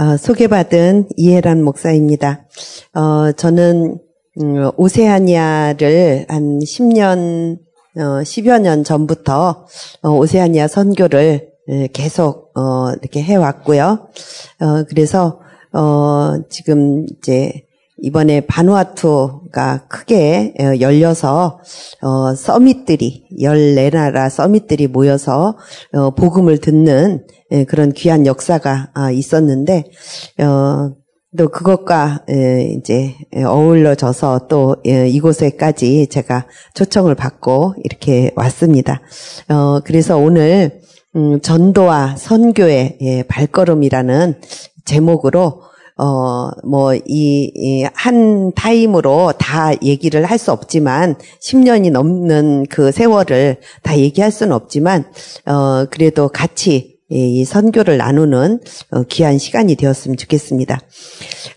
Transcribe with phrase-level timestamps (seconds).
[0.00, 2.46] 어, 소개받은 이해란 목사입니다.
[2.94, 3.98] 어, 저는
[4.40, 7.58] 음, 오세아니아를 한 10년,
[7.98, 9.66] 어, 10여 년 전부터
[10.00, 11.50] 어, 오세아니아 선교를
[11.92, 14.08] 계속 어, 이렇게 해왔고요.
[14.60, 15.38] 어, 그래서
[15.74, 17.66] 어, 지금 이제
[18.02, 21.60] 이번에 바누아투가 크게 어, 열려서
[22.02, 25.56] 어, 서밋들이 14나라 서밋들이 모여서
[25.92, 29.84] 어, 복음을 듣는 예, 그런 귀한 역사가 아, 있었는데
[30.38, 30.92] 어,
[31.38, 32.24] 또 그것과
[32.76, 39.00] 이제 어울러져서 또 이곳에까지 제가 초청을 받고 이렇게 왔습니다.
[39.84, 40.80] 그래서 오늘
[41.14, 44.40] 음, 전도와 선교의 예, 발걸음이라는
[44.84, 45.62] 제목으로
[45.96, 47.00] 어, 뭐, 이,
[47.54, 54.52] 이, 한 타임으로 다 얘기를 할 수 없지만, 10년이 넘는 그 세월을 다 얘기할 수는
[54.54, 55.04] 없지만,
[55.46, 58.60] 어, 그래도 같이 이 선교를 나누는
[58.92, 60.80] 어, 귀한 시간이 되었으면 좋겠습니다.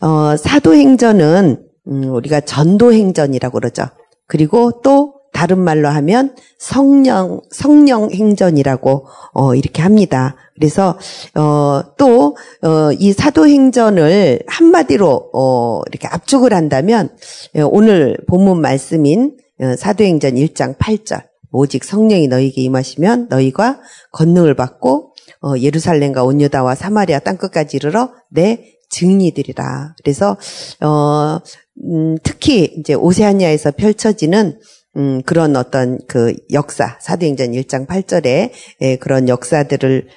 [0.02, 3.84] 어, 사도행전은, 음, 우리가 전도행전이라고 그러죠.
[4.28, 10.36] 그리고 또 다른 말로 하면 성령 성령 행전이라고 어, 이렇게 합니다.
[10.56, 10.98] 그래서
[11.36, 17.10] 어, 또이 어, 사도 행전을 한마디로 어, 이렇게 압축을 한다면
[17.58, 23.80] 어, 오늘 본문 말씀인 어, 사도행전 1장 8절 오직 성령이 너희에게 임하시면 너희가
[24.12, 29.96] 권능을 받고 어, 예루살렘과 온유다와 사마리아 땅끝까지 이르러 내 증리들이라.
[29.98, 30.38] 그래서
[30.82, 31.40] 어,
[31.84, 34.60] 음, 특히 이제 오세아니아에서 펼쳐지는
[34.96, 40.08] 음, 그런 어떤 그 역사, 사도행전 1장 8절에 예, 그런 역사들을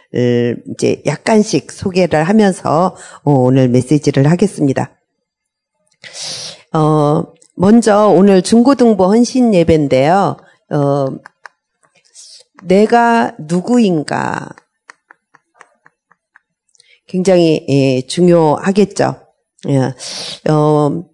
[0.71, 4.99] 이제 약간씩 소개를 하면서 어, 오늘 메시지를 하겠습니다.
[6.75, 10.37] 어, 먼저 오늘 중고등부 헌신 예배인데요.
[10.71, 11.07] 어,
[12.65, 14.51] 내가 누구인가
[17.07, 19.23] 굉장히 예, 중요하겠죠.
[19.69, 21.05] 예, 어,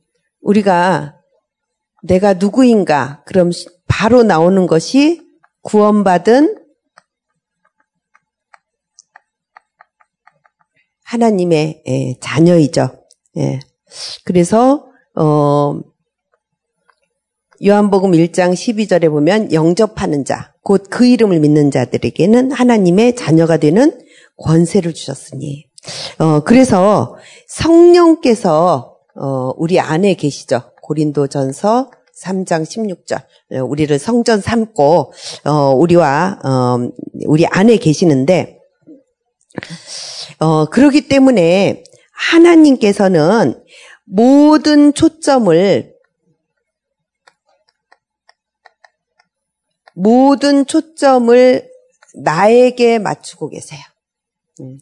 [0.41, 1.22] 우리가
[2.03, 3.23] 내가 누구인가?
[3.25, 3.51] 그럼
[3.87, 5.23] 바로 나오는 것이
[5.63, 6.59] 구원받은
[11.05, 12.89] 하나님의 예, 자녀이죠.
[13.37, 13.61] 예.
[14.25, 15.81] 그래서 어,
[17.65, 24.01] 요한복음 1장 12절에 보면 영접하는 자, 곧 그 이름을 믿는 자들에게는 하나님의 자녀가 되는
[24.39, 25.67] 권세를 주셨으니.
[26.19, 30.72] 어, 그래서 성령께서 어, 우리 안에 계시죠.
[30.93, 31.91] 고린도전서
[32.23, 33.25] 3장 16절
[33.69, 35.13] 우리를 성전 삼고
[35.45, 36.91] 어, 우리와 어,
[37.27, 38.59] 우리 안에 계시는데
[40.39, 41.83] 어, 그러기 때문에
[42.13, 43.63] 하나님께서는
[44.05, 45.93] 모든 초점을
[49.95, 51.71] 모든 초점을
[52.15, 53.81] 나에게 맞추고 계세요.
[54.61, 54.79] 음.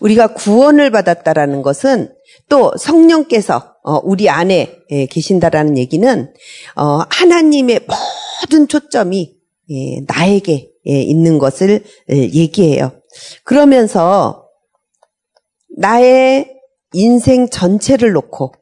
[0.00, 2.14] 우리가 구원을 받았다라는 것은
[2.48, 3.69] 또 성령께서 어,
[4.04, 6.32] 우리 안에 예, 계신다라는 얘기는
[6.76, 7.80] 어, 하나님의
[8.40, 9.36] 모든 초점이
[9.70, 12.92] 예, 나에게 예, 있는 것을 얘기해요.
[13.44, 14.46] 그러면서
[15.76, 16.48] 나의
[16.92, 18.52] 인생 전체를 놓고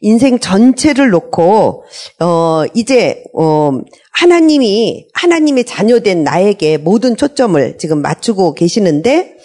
[0.00, 1.84] 인생 전체를 놓고
[2.20, 3.70] 어 이제 어
[4.12, 9.36] 하나님이 하나님의 자녀된 나에게 모든 초점을 지금 맞추고 계시는데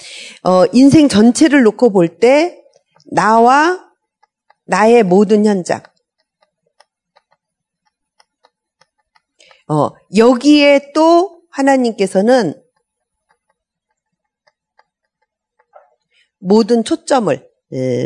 [0.43, 2.64] 어 인생 전체를 놓고 볼 때
[3.11, 3.79] 나와
[4.66, 5.81] 나의 모든 현장
[9.67, 12.61] 어 여기에 또 하나님께서는
[16.39, 17.49] 모든 초점을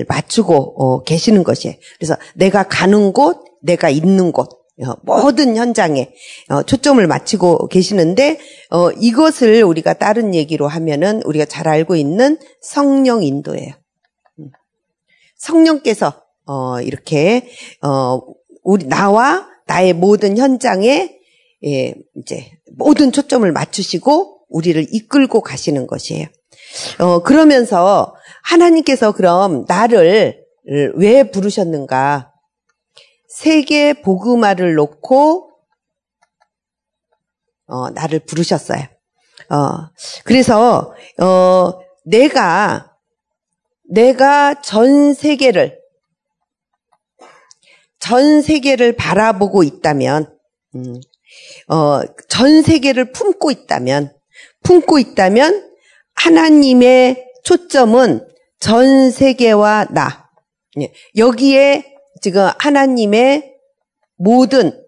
[0.07, 1.75] 맞추고 어, 계시는 것이에요.
[1.97, 4.49] 그래서 내가 가는 곳, 내가 있는 곳,
[4.81, 6.09] 어, 모든 현장에
[6.49, 8.39] 어, 초점을 맞추고 계시는데
[8.99, 13.73] 이것을 우리가 다른 얘기로 하면은 우리가 잘 알고 있는 성령 인도예요.
[15.39, 15.45] 음.
[15.45, 16.23] 성령께서
[16.83, 17.49] 이렇게
[18.63, 21.17] 우리 나와 나의 모든 현장에
[21.65, 26.27] 예, 이제 모든 초점을 맞추시고 우리를 이끌고 가시는 것이에요.
[26.99, 30.43] 어, 그러면서 하나님께서 그럼 나를
[30.95, 32.31] 왜 부르셨는가?
[33.27, 35.51] 세계 복음화를 놓고
[37.67, 38.83] 어, 나를 부르셨어요.
[39.49, 39.89] 어,
[40.23, 42.88] 그래서 어, 내가
[43.89, 45.79] 내가 전 세계를
[47.99, 50.33] 전 세계를 바라보고 있다면,
[50.75, 51.01] 음,
[51.67, 54.13] 어, 전 세계를 품고 있다면,
[54.63, 55.69] 품고 있다면
[56.15, 58.25] 하나님의 초점은
[58.59, 60.29] 전 세계와 나.
[60.79, 63.53] 예, 여기에 지금 하나님의
[64.15, 64.83] 모든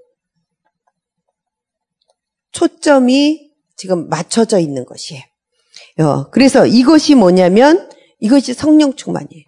[2.51, 5.21] 초점이 지금 맞춰져 있는 것이에요.
[5.99, 7.89] 어, 그래서 이것이 뭐냐면
[8.21, 9.43] 이것이 성령 충만이에요.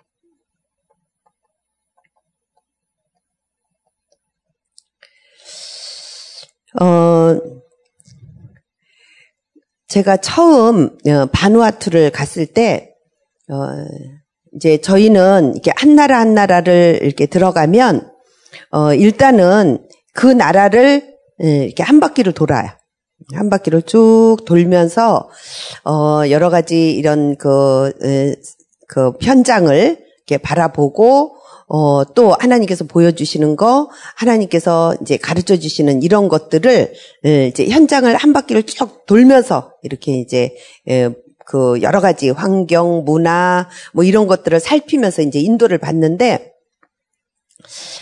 [6.82, 7.40] 어,
[9.88, 12.96] 제가 처음 어, 바누아투를 갔을 때,
[13.48, 13.56] 어,
[14.56, 18.12] 이제 저희는 이렇게 한 나라 한 나라를 이렇게 들어가면,
[18.72, 22.70] 어, 일단은 그 나라를 예, 이렇게 한 바퀴를 돌아요.
[23.34, 25.30] 한 바퀴를 쭉 돌면서,
[25.86, 27.94] 어, 여러 가지 이런 그,
[28.88, 29.98] 그 현장을
[30.28, 31.36] 이렇게 바라보고,
[31.68, 36.94] 어, 또 하나님께서 보여주시는 거, 하나님께서 이제 가르쳐 주시는 이런 것들을
[37.50, 40.56] 이제 현장을 한 바퀴를 쭉 돌면서 이렇게 이제
[41.46, 46.52] 그 여러 가지 환경, 문화 뭐 이런 것들을 살피면서 이제 인도를 받는데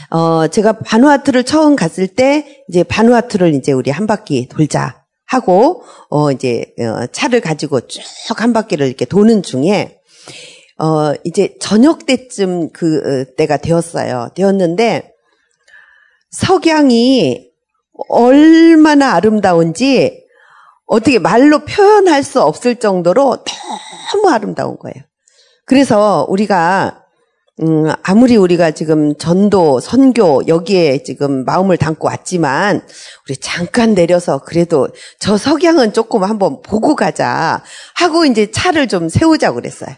[0.09, 6.31] 어, 제가 바누아투를 처음 갔을 때 이제 바누아투를 이제 우리 한 바퀴 돌자 하고 어
[6.31, 8.03] 이제 어, 차를 가지고 쭉
[8.41, 9.99] 한 바퀴를 이렇게 도는 중에
[10.81, 14.29] 어, 이제 저녁 때쯤 그 어, 때가 되었어요.
[14.33, 15.13] 되었는데
[16.31, 17.51] 석양이
[18.09, 20.25] 얼마나 아름다운지
[20.87, 23.43] 어떻게 말로 표현할 수 없을 정도로
[24.11, 24.95] 너무 아름다운 거예요.
[25.65, 26.97] 그래서 우리가
[27.61, 32.81] 음, 아무리 우리가 지금 전도, 선교, 여기에 지금 마음을 담고 왔지만,
[33.27, 34.87] 우리 잠깐 내려서 그래도
[35.19, 37.61] 저 석양은 조금 한번 보고 가자
[37.93, 39.95] 하고 이제 차를 좀 세우자고 그랬어요.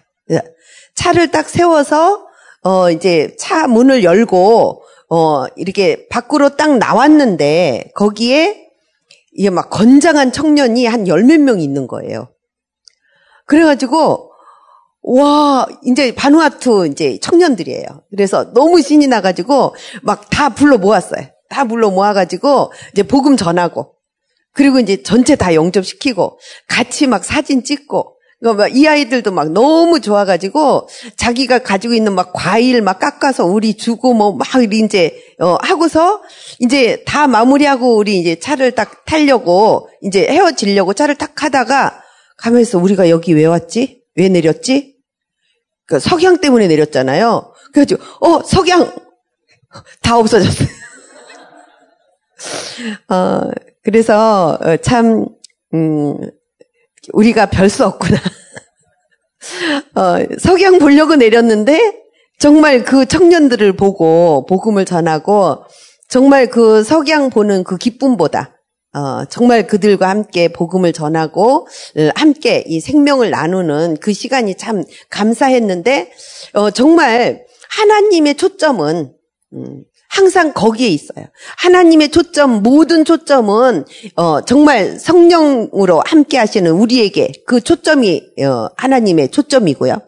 [0.95, 2.25] 차를 딱 세워서
[2.63, 8.67] 어 이제 차 문을 열고 어 이렇게 밖으로 딱 나왔는데 거기에
[9.33, 12.29] 이게 막 건장한 청년이 한 열 몇 명 있는 거예요.
[13.45, 14.31] 그래가지고
[15.01, 17.85] 와 이제 바누아투 이제 청년들이에요.
[18.09, 21.25] 그래서 너무 신이 나가지고 막 다 불러 모았어요.
[21.49, 23.93] 다 불러 모아가지고 이제 복음 전하고
[24.53, 28.15] 그리고 이제 전체 다 영접시키고 같이 막 사진 찍고
[28.67, 34.33] 이 아이들도 막 너무 좋아가지고 자기가 가지고 있는 막 과일 막 깎아서 우리 주고 뭐
[34.33, 36.21] 막 이제 어 하고서
[36.59, 42.01] 이제 다 마무리하고 우리 이제 차를 딱 타려고 이제 헤어지려고 차를 딱 하다가
[42.37, 44.01] 가면서 우리가 여기 왜 왔지?
[44.15, 44.97] 왜 내렸지?
[45.85, 47.53] 그 석양 때문에 내렸잖아요.
[47.73, 48.93] 그래가지고 어 석양
[50.01, 50.67] 다 없어졌어요.
[53.09, 53.41] 어
[53.83, 55.27] 그래서 어, 참
[55.73, 56.17] 음.
[57.11, 58.17] 우리가 별 수 없구나.
[59.95, 62.01] 어, 석양 보려고 내렸는데
[62.39, 65.63] 정말 그 청년들을 보고 복음을 전하고
[66.07, 68.55] 정말 그 석양 보는 그 기쁨보다
[68.93, 71.67] 어, 정말 그들과 함께 복음을 전하고
[71.97, 76.11] 어, 함께 이 생명을 나누는 그 시간이 참 감사했는데
[76.53, 79.13] 어, 정말 하나님의 초점은
[79.53, 79.83] 음,
[80.13, 81.25] 항상 거기에 있어요.
[81.57, 83.83] 하나님의 초점, 모든 초점은
[84.15, 90.01] 어, 정말 성령으로 함께 하시는 우리에게 그 초점이 어, 하나님의 초점이고요.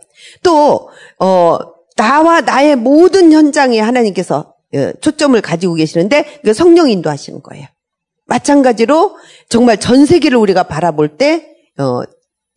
[0.44, 1.57] 또 어,
[1.96, 7.66] 나와 나의 모든 현장에 하나님께서 어, 초점을 가지고 계시는데 그 성령 인도하시는 거예요.
[8.25, 9.16] 마찬가지로
[9.50, 11.48] 정말 전 세계를 우리가 바라볼 때
[11.80, 12.02] 어,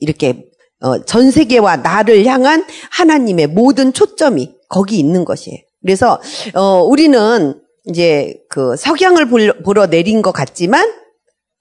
[0.00, 0.44] 이렇게
[0.80, 5.58] 어, 전 세계와 나를 향한 하나님의 모든 초점이 거기 있는 것이에요.
[5.82, 6.20] 그래서
[6.54, 9.28] 어, 우리는 이제 그 석양을
[9.64, 10.92] 보러 내린 것 같지만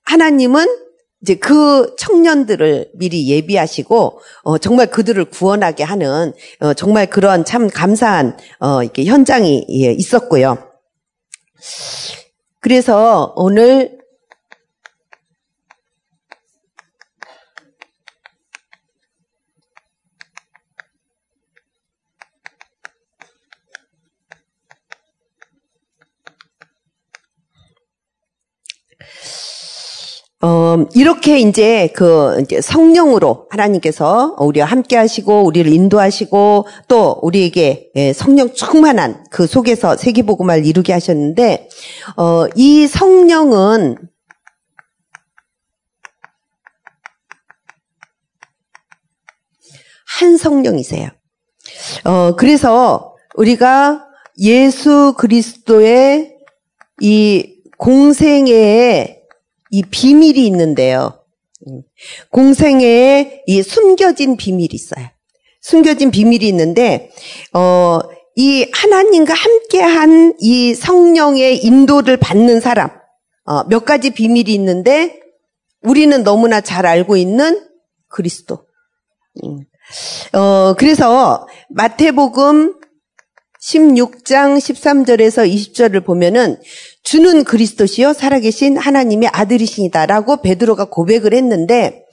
[0.03, 0.67] 하나님은
[1.21, 8.37] 이제 그 청년들을 미리 예비하시고 어, 정말 그들을 구원하게 하는 어, 정말 그런 참 감사한
[8.59, 10.57] 어, 이렇게 현장이 예, 있었고요.
[12.59, 13.96] 그래서 오늘
[30.39, 38.13] 어, 이렇게 이제 그 이제 성령으로 하나님께서 우리와 함께 하시고 우리를 인도하시고 또 우리에게 예,
[38.13, 41.69] 성령 충만한 그 속에서 세계복음을 이루게 하셨는데
[42.17, 43.97] 어, 이 성령은
[50.19, 51.09] 한 성령이세요.
[52.05, 54.05] 어, 그래서 우리가
[54.39, 56.35] 예수 그리스도의
[57.01, 59.16] 이 공생애에
[59.71, 61.19] 이 비밀이 있는데요.
[61.67, 61.81] 음.
[62.31, 65.07] 공생애에 이 숨겨진 비밀이 있어요.
[65.61, 67.11] 숨겨진 비밀이 있는데,
[67.53, 67.99] 어,
[68.35, 72.89] 이 하나님과 함께한 이 성령의 인도를 받는 사람,
[73.45, 75.19] 어, 몇 가지 비밀이 있는데,
[75.81, 77.67] 우리는 너무나 잘 알고 있는
[78.07, 78.65] 그리스도.
[79.43, 79.59] 음.
[80.33, 82.75] 어, 그래서 마태복음
[83.61, 86.59] 16장 13절에서 20절을 보면은
[87.07, 92.03] 주는 그리스도시요 살아계신 하나님의 아들이시니다라고 베드로가 고백을 했는데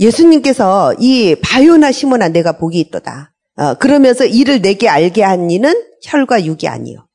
[0.00, 3.32] 예수님께서 이 바요나 시모나 내가 복이 있도다.
[3.54, 5.72] 어, 그러면서 이를 내게 알게 한 이는
[6.02, 7.06] 혈과 육이 아니요.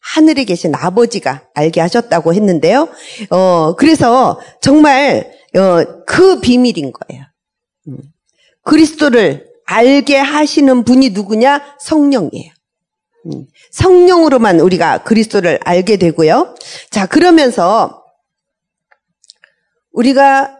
[0.00, 2.88] 하늘에 계신 아버지가 알게 하셨다고 했는데요.
[3.30, 7.22] 어, 그래서 정말, 어, 그 비밀인 거예요.
[7.86, 7.98] 음.
[8.64, 11.76] 그리스도를 알게 하시는 분이 누구냐?
[11.78, 12.55] 성령이에요.
[13.26, 13.46] 음.
[13.70, 16.54] 성령으로만 우리가 그리스도를 알게 되고요.
[16.90, 18.04] 자, 그러면서
[19.92, 20.56] 우리가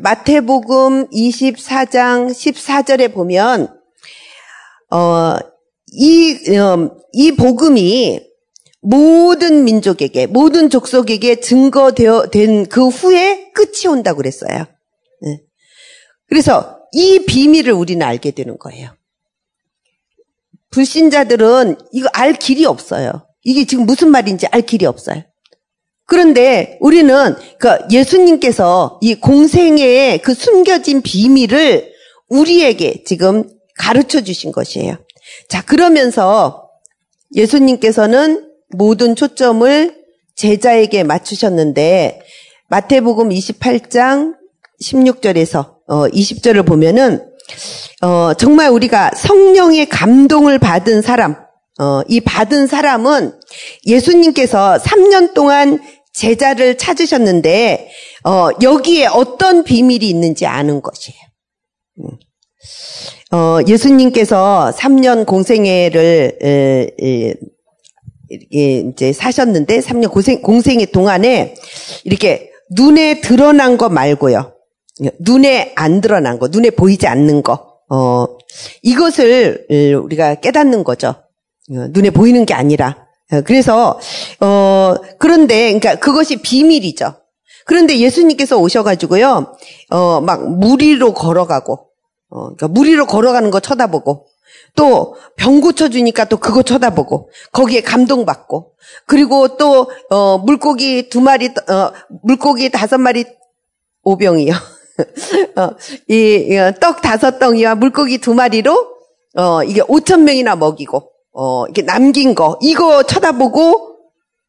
[0.00, 3.68] 마태복음 24장 14절에 보면
[4.90, 5.36] 어,
[5.92, 8.20] 이, 어, 이 복음이
[8.82, 14.66] 모든 민족에게, 모든 족속에게 증거되어 된 그 후에 끝이 온다고 그랬어요.
[15.22, 15.40] 네.
[16.28, 18.95] 그래서 이 비밀을 우리는 알게 되는 거예요.
[20.70, 23.26] 불신자들은 이거 알 길이 없어요.
[23.42, 25.22] 이게 지금 무슨 말인지 알 길이 없어요.
[26.06, 31.92] 그런데 우리는 그 예수님께서 이 공생애의 그 숨겨진 비밀을
[32.28, 34.96] 우리에게 지금 가르쳐 주신 것이에요.
[35.48, 36.68] 자, 그러면서
[37.34, 39.94] 예수님께서는 모든 초점을
[40.36, 42.20] 제자에게 맞추셨는데
[42.68, 44.34] 마태복음 28장
[44.82, 47.35] 16절에서 어 20절을 보면은
[48.02, 51.36] 어 정말 우리가 성령의 감동을 받은 사람
[51.78, 53.38] 어 이 받은 사람은
[53.86, 55.78] 예수님께서 3년 동안
[56.14, 57.90] 제자를 찾으셨는데
[58.24, 61.18] 어 여기에 어떤 비밀이 있는지 아는 것이에요.
[62.00, 62.08] 음.
[63.32, 67.34] 어, 예수님께서 3년 공생애를 에, 에,
[68.30, 71.54] 이제 사셨는데 3년 공생, 공생애 동안에
[72.04, 74.55] 이렇게 눈에 드러난 거 말고요.
[75.20, 78.26] 눈에 안 드러난 거, 눈에 보이지 않는 거, 어,
[78.82, 79.66] 이것을
[80.02, 81.08] 우리가 깨닫는 거죠.
[81.08, 83.06] 어, 눈에 보이는 게 아니라.
[83.32, 83.98] 어, 그래서,
[84.40, 87.14] 어, 그런데, 그러니까 그것이 비밀이죠.
[87.66, 89.56] 그런데 예수님께서 오셔가지고요,
[89.90, 91.74] 어, 막 무리로 걸어가고,
[92.30, 94.26] 어, 그러니까 무리로 걸어가는 거 쳐다보고
[94.74, 98.72] 또 병 고쳐주니까 또 그거 쳐다보고 거기에 감동받고
[99.06, 103.24] 그리고 또 어, 물고기 두 마리 어, 물고기 다섯 마리
[104.02, 104.52] 오병이요.
[105.56, 105.70] 어,
[106.08, 108.96] 이떡 다섯 덩이와 물고기 두 마리로
[109.36, 113.98] 어, 이게 오천 명이나 먹이고 어, 이게 남긴 거 이거 쳐다보고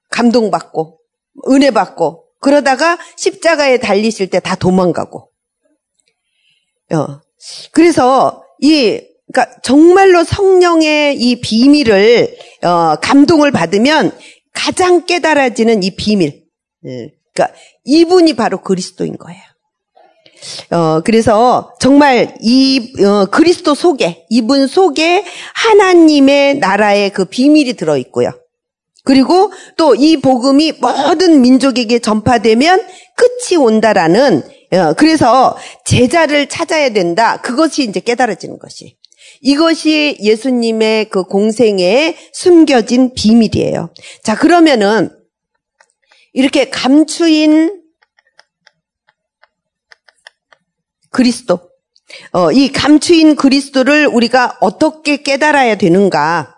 [0.09, 0.99] 감동받고
[1.49, 5.29] 은혜 받고 그러다가 십자가에 달리실 때 다 도망가고
[6.93, 7.19] 어,
[7.71, 9.01] 그래서 이
[9.31, 14.17] 그러니까 정말로 성령의 이 비밀을 어, 감동을 받으면
[14.53, 16.45] 가장 깨달아지는 이 비밀.
[16.85, 19.41] 예, 그러니까 이분이 바로 그리스도인 거예요.
[20.71, 28.31] 어, 그래서 정말 이 어, 그리스도 속에 이분 속에 하나님의 나라의 그 비밀이 들어 있고요.
[29.03, 37.39] 그리고 또 이 복음이 모든 민족에게 전파되면 끝이 온다라는 어, 그래서 제자를 찾아야 된다.
[37.41, 38.97] 그것이 이제 깨달아지는 것이.
[39.41, 43.93] 이것이 예수님의 그 공생에 숨겨진 비밀이에요.
[44.23, 45.09] 자, 그러면은
[46.33, 47.81] 이렇게 감추인
[51.17, 51.59] 그리스도.
[52.31, 56.55] 어, 이 감추인 그리스도를 우리가 어떻게 깨달아야 되는가?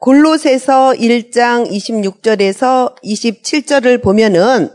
[0.00, 4.70] 골로새서 1장 26절에서 27절을 보면은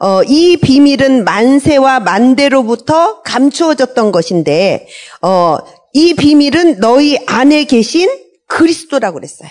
[0.00, 4.88] 어, 이 비밀은 만세와 만대로부터 감추어졌던 것인데
[5.20, 5.58] 어,
[5.92, 8.08] 이 비밀은 너희 안에 계신
[8.46, 9.50] 그리스도라고 그랬어요.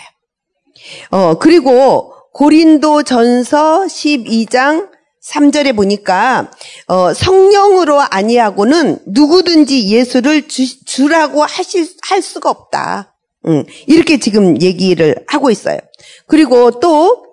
[1.10, 4.95] 어, 그리고 고린도 전서 12장
[5.26, 6.50] 3절에 보니까
[6.86, 13.14] 어, 성령으로 아니하고는 누구든지 예수를 주, 라고 하실 할 수가 없다.
[13.46, 15.78] 음, 이렇게 지금 얘기를 하고 있어요.
[16.26, 17.24] 그리고 또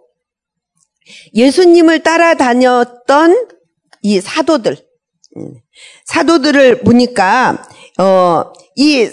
[1.33, 3.47] 예수님을 따라다녔던
[4.01, 4.77] 이 사도들,
[5.37, 5.53] 음,
[6.05, 7.67] 사도들을 보니까
[7.99, 9.09] 어, 이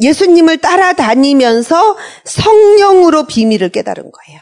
[0.00, 4.40] 예수님을 따라다니면서 성령으로 비밀을 깨달은 거예요.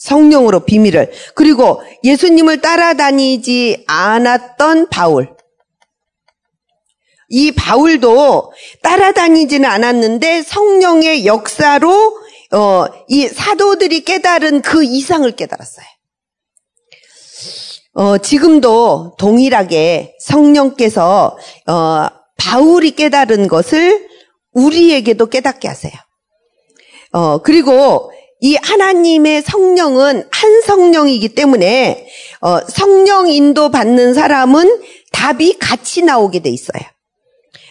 [0.00, 1.12] 음, 성령으로 비밀을.
[1.34, 5.34] 그리고 예수님을 따라다니지 않았던 바울.
[7.28, 8.52] 이 바울도
[8.82, 12.18] 따라다니지는 않았는데 성령의 역사로
[12.52, 15.86] 어, 이 사도들이 깨달은 그 이상을 깨달았어요.
[17.92, 21.36] 어, 지금도 동일하게 성령께서
[21.68, 24.08] 어, 바울이 깨달은 것을
[24.52, 25.92] 우리에게도 깨닫게 하세요.
[27.12, 32.06] 어, 그리고 이 하나님의 성령은 한 성령이기 때문에
[32.40, 34.82] 어, 성령 인도 받는 사람은
[35.12, 36.82] 답이 같이 나오게 돼 있어요.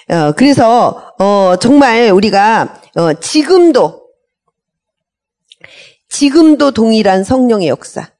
[0.09, 3.99] 어, 그래서 어, 정말 우리가 어, 지금도
[6.09, 8.11] 지금도 동일한 성령의 역사.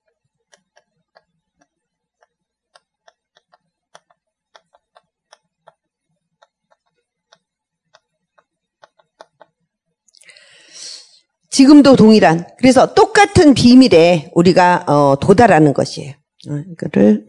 [11.50, 16.14] 지금도 동일한 그래서 똑같은 비밀에 우리가 어, 도달하는 것이에요.
[16.50, 17.28] 어, 이거를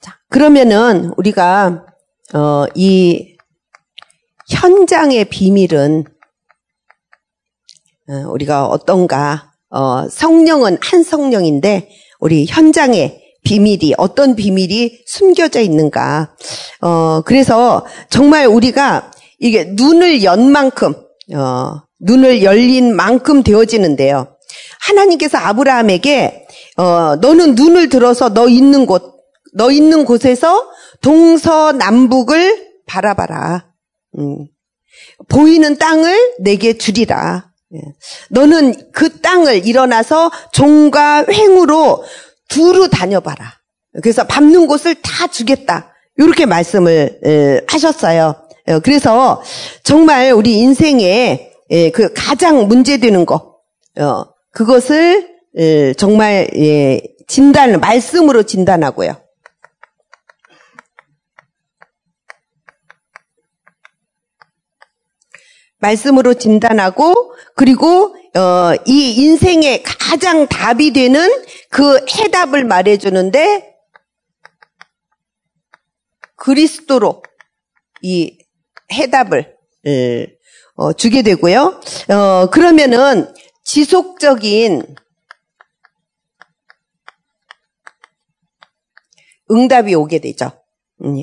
[0.00, 1.86] 자 그러면은 우리가
[2.34, 3.36] 어, 이
[4.48, 6.04] 현장의 비밀은
[8.08, 16.34] 어, 우리가 어떤가 어, 성령은 한 성령인데 우리 현장의 비밀이 어떤 비밀이 숨겨져 있는가.
[16.80, 19.10] 어, 그래서 정말 우리가
[19.44, 20.94] 이게 눈을 연 만큼
[21.34, 24.34] 어, 눈을 열린 만큼 되어지는데요.
[24.80, 26.46] 하나님께서 아브라함에게
[26.78, 29.02] 어, 너는 눈을 들어서 너 있는 곳,
[29.52, 30.66] 너 있는 곳에서
[31.02, 33.66] 동서남북을 바라봐라.
[34.18, 34.46] 음.
[35.28, 37.50] 보이는 땅을 내게 주리라.
[37.74, 37.80] 예.
[38.30, 42.02] 너는 그 땅을 일어나서 종과 횡으로
[42.48, 43.52] 두루 다녀봐라.
[44.02, 45.92] 그래서 밟는 곳을 다 주겠다.
[46.16, 48.43] 이렇게 말씀을 하셨어요.
[48.66, 49.42] 어, 그래서
[49.82, 51.52] 정말 우리 인생에
[51.92, 53.58] 그 가장 문제되는 거,
[53.98, 55.34] 어, 그것을
[55.96, 59.16] 정말 예, 진단, 말씀으로 진단하고요.
[65.78, 71.28] 말씀으로 진단하고 그리고 어, 이 인생의 가장 답이 되는
[71.68, 73.74] 그 해답을 말해주는데
[76.36, 77.22] 그리스도로
[78.02, 78.38] 이
[78.92, 79.54] 해답을
[80.76, 81.80] 어, 주게 되고요.
[82.08, 83.32] 어, 그러면은
[83.64, 84.96] 지속적인
[89.50, 90.50] 응답이 오게 되죠.
[91.04, 91.22] 음.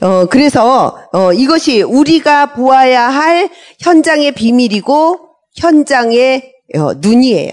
[0.00, 3.50] 어, 그래서 어, 이것이 우리가 보아야 할
[3.80, 7.52] 현장의 비밀이고 현장의 어, 눈이에요.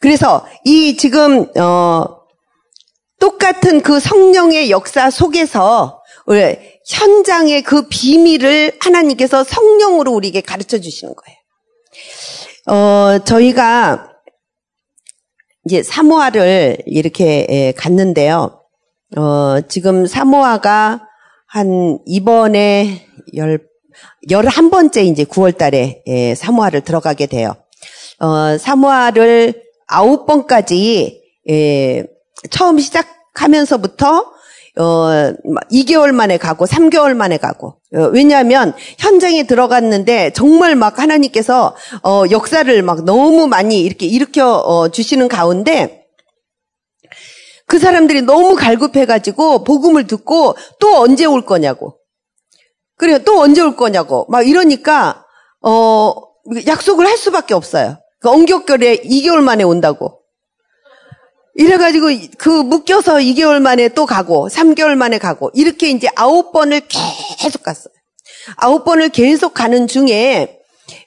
[0.00, 2.22] 그래서 이 지금 어,
[3.20, 6.02] 똑같은 그 성령의 역사 속에서
[6.86, 11.38] 현장의 그 비밀을 하나님께서 성령으로 우리에게 가르쳐 주시는 거예요.
[12.66, 14.10] 어, 저희가
[15.64, 18.60] 이제 사모아를 이렇게 갔는데요.
[19.16, 21.06] 어, 지금 사모아가
[21.46, 23.06] 한 이번에
[23.36, 23.60] 열,
[24.30, 27.54] 열한 번째 이제 9월 달에 예, 사모아를 들어가게 돼요.
[28.18, 32.06] 어, 사모아를 아홉 번까지 예,
[32.50, 34.32] 처음 시작하면서부터
[34.78, 35.34] 어,
[35.70, 42.82] 2개월 만에 가고 3개월 만에 가고 어, 왜냐하면 현장에 들어갔는데 정말 막 하나님께서 어, 역사를
[42.82, 46.06] 막 너무 많이 이렇게 일으켜 어, 주시는 가운데
[47.66, 51.98] 그 사람들이 너무 갈급해가지고 복음을 듣고 또 언제 올 거냐고
[52.96, 55.24] 그래요 또 언제 올 거냐고 막 이러니까
[55.62, 56.14] 어,
[56.66, 57.98] 약속을 할 수밖에 없어요.
[58.20, 60.21] 그 엄격결에 2개월 만에 온다고.
[61.54, 62.06] 이래가지고
[62.38, 66.82] 그 묶여서 2개월 만에 또 가고 3개월 만에 가고 이렇게 이제 아홉 번을
[67.38, 67.92] 계속 갔어요.
[68.56, 70.58] 아홉 번을 계속 가는 중에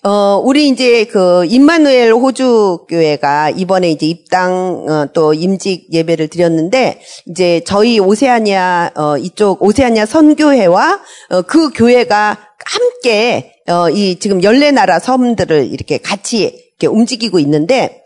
[0.04, 7.02] 어 우리 이제 그 임마누엘 호주 교회가 이번에 이제 입당 어, 또 임직 예배를 드렸는데
[7.28, 14.72] 이제 저희 오세아니아 어 이쪽 오세아니아 선교회와 어, 그 교회가 함께 어 이 지금 열네
[14.72, 18.04] 나라 섬들을 이렇게 같이 이렇게 움직이고 있는데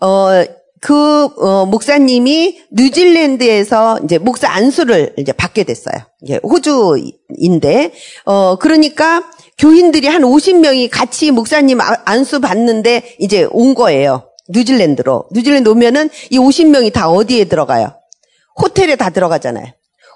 [0.00, 0.44] 어,
[0.80, 5.94] 그 어, 목사님이 뉴질랜드에서 이제 목사 안수를 이제 받게 됐어요.
[6.22, 7.92] 이제 호주인데
[8.24, 9.24] 어 그러니까
[9.58, 14.30] 교인들이 한 50명이 같이 목사님 아, 안수 받는데 이제 온 거예요.
[14.50, 15.28] 뉴질랜드로.
[15.32, 17.94] 뉴질랜드 오면은 이 50명이 다 어디에 들어가요?
[18.60, 19.66] 호텔에 다 들어가잖아요.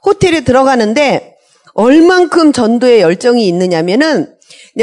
[0.05, 1.37] 호텔에 들어가는데
[1.75, 4.35] 얼만큼 전도에 열정이 있느냐면은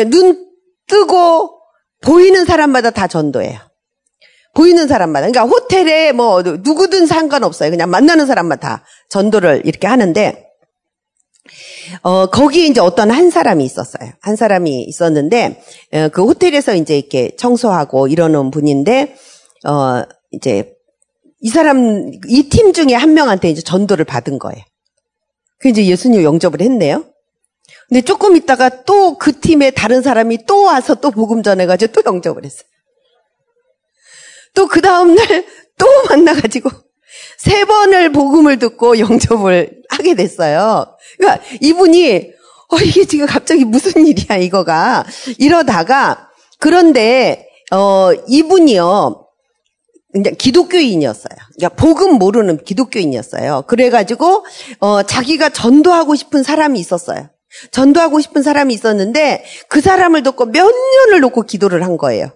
[0.09, 0.45] 눈
[0.87, 1.59] 뜨고
[2.01, 3.68] 보이는 사람마다 다 전도해요.
[4.55, 5.27] 보이는 사람마다.
[5.29, 7.69] 그러니까 호텔에 뭐 누구든 상관없어요.
[7.69, 10.45] 그냥 만나는 사람만 다 전도를 이렇게 하는데
[12.03, 14.11] 어, 거기 이제 어떤 한 사람이 있었어요.
[14.21, 15.61] 한 사람이 있었는데,
[15.93, 19.15] 어, 그 호텔에서 이제 이렇게 청소하고 이러는 분인데,
[19.65, 20.73] 어, 이제,
[21.41, 24.63] 이 사람, 이 팀 중에 한 명한테 이제 전도를 받은 거예요.
[25.59, 27.05] 그 이제 예수님 영접을 했네요.
[27.87, 32.45] 근데 조금 있다가 또 그 팀에 다른 사람이 또 와서 또 복음 전해가지고 또 영접을
[32.45, 32.63] 했어요.
[34.53, 35.25] 또 그 다음날
[35.77, 36.69] 또 만나가지고
[37.37, 40.95] 세 번을 복음을 듣고 영접을 하게 됐어요.
[41.17, 42.31] 그러니까 이분이
[42.71, 45.05] 어 이게 지금 갑자기 무슨 일이야 이거가
[45.37, 49.25] 이러다가 그런데 어 이분이요
[50.11, 51.37] 그냥 기독교인이었어요.
[51.55, 53.63] 그러니까 복음 모르는 기독교인이었어요.
[53.67, 54.45] 그래가지고
[54.79, 57.29] 어 자기가 전도하고 싶은 사람이 있었어요.
[57.71, 62.31] 전도하고 싶은 사람이 있었는데 그 사람을 듣고 몇 년을 놓고 기도를 한 거예요.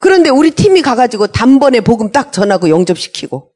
[0.00, 3.50] 그런데 우리 팀이 가가지고 단번에 복음 딱 전하고 영접시키고.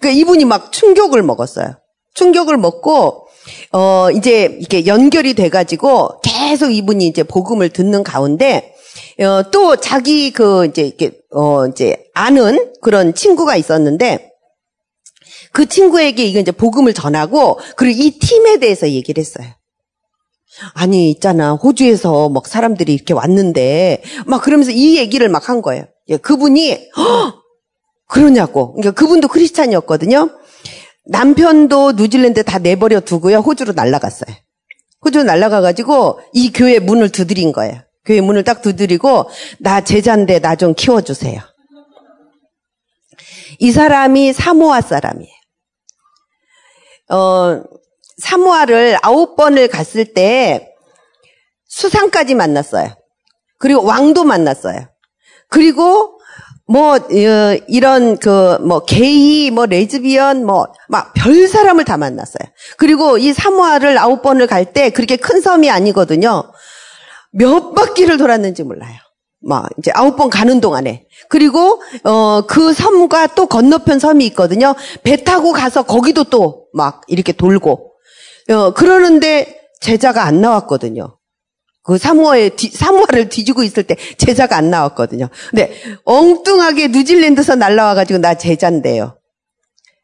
[0.00, 1.76] 그러니까 이분이 막 충격을 먹었어요.
[2.14, 3.28] 충격을 먹고
[3.72, 8.74] 어, 이제 이렇게 연결이 돼가지고 계속 이분이 이제 복음을 듣는 가운데,
[9.20, 14.30] 어, 또 자기 그 이제 이렇게, 어, 이제 아는 그런 친구가 있었는데,
[15.52, 19.46] 그 친구에게 이거 이제 복음을 전하고, 그리고 이 팀에 대해서 얘기를 했어요.
[20.74, 21.52] 아니, 있잖아.
[21.54, 25.84] 호주에서 막 사람들이 이렇게 왔는데, 막 그러면서 이 얘기를 막 한 거예요.
[26.08, 27.34] 예, 그분이, 헉!
[28.08, 28.74] 그러냐고.
[28.74, 30.30] 그러니까 그분도 크리스찬이었거든요.
[31.06, 33.38] 남편도 뉴질랜드 다 내버려 두고요.
[33.38, 34.34] 호주로 날아갔어요.
[35.04, 37.82] 호주로 날아가가지고 이 교회 문을 두드린 거예요.
[38.04, 41.40] 교회 문을 딱 두드리고, 나 제자인데 나 좀 키워주세요.
[43.60, 45.32] 이 사람이 사모아 사람이에요.
[47.10, 47.62] 어,
[48.20, 50.68] 사모아를 아홉 번을 갔을 때
[51.68, 52.88] 수상까지 만났어요.
[53.58, 54.88] 그리고 왕도 만났어요.
[55.48, 56.18] 그리고
[56.66, 57.00] 뭐 어,
[57.68, 62.48] 이런 그 뭐 게이 뭐 레즈비언 뭐 막 별 사람을 다 만났어요.
[62.78, 66.44] 그리고 이 사모아를 아홉 번을 갈 때 그렇게 큰 섬이 아니거든요.
[67.32, 68.94] 몇 바퀴를 돌았는지 몰라요.
[69.42, 74.74] 막 이제 아홉 번 가는 동안에 그리고 어 그 섬과 또 건너편 섬이 있거든요.
[75.02, 77.89] 배 타고 가서 거기도 또 막 이렇게 돌고
[78.48, 81.16] 어 그러는데 제자가 안 나왔거든요.
[81.82, 85.28] 그 사모아에 사모아를 뒤지고 있을 때 제자가 안 나왔거든요.
[85.50, 85.72] 근데
[86.04, 89.18] 엉뚱하게 뉴질랜드에서 날라와가지고 나 제자인데요.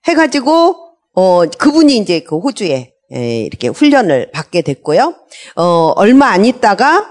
[0.09, 0.77] 해가지고
[1.15, 5.15] 어 그분이 이제 그 호주에 에, 이렇게 훈련을 받게 됐고요.
[5.57, 7.07] 어 얼마 안 있다가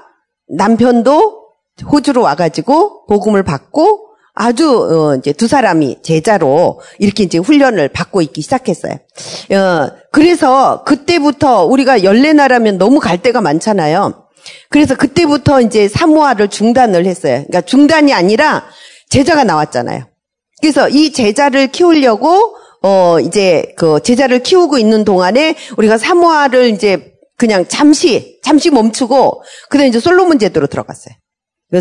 [0.47, 1.45] 남편도
[1.91, 8.41] 호주로 와가지고 복음을 받고 아주 어, 이제 두 사람이 제자로 이렇게 이제 훈련을 받고 있기
[8.41, 8.93] 시작했어요.
[8.93, 14.27] 어, 그래서 그때부터 우리가 열네 나라면 너무 갈 데가 많잖아요.
[14.69, 17.45] 그래서 그때부터 이제 사모아를 중단을 했어요.
[17.47, 18.65] 그러니까 중단이 아니라
[19.09, 20.03] 제자가 나왔잖아요.
[20.61, 27.65] 그래서 이 제자를 키우려고 어 이제 그 제자를 키우고 있는 동안에 우리가 사모아를 이제 그냥
[27.67, 31.15] 잠시 잠시 멈추고 그다음에 이제 솔로몬 제도로 들어갔어요.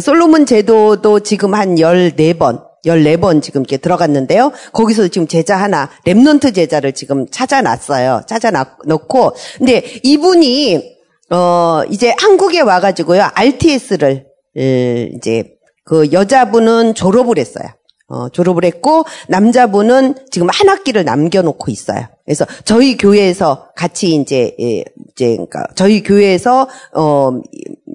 [0.01, 4.53] 솔로몬 제도도 지금 한 14번, 14번 지금 이렇게 들어갔는데요.
[4.73, 8.23] 거기서 지금 제자 하나, Remnant 제자를 지금 찾아놨어요.
[8.27, 9.33] 찾아놓고.
[9.59, 10.95] 근데 이분이,
[11.31, 13.31] 어, 이제 한국에 와가지고요.
[13.35, 14.27] RTS를,
[14.57, 15.55] 이제
[15.85, 17.67] 그 여자분은 졸업을 했어요.
[18.15, 22.07] 어, 졸업을 했고 남자분은 지금 한 학기를 남겨놓고 있어요.
[22.25, 27.33] 그래서 저희 교회에서 같이 이제 예, 이제 그러니까 저희 교회에서 어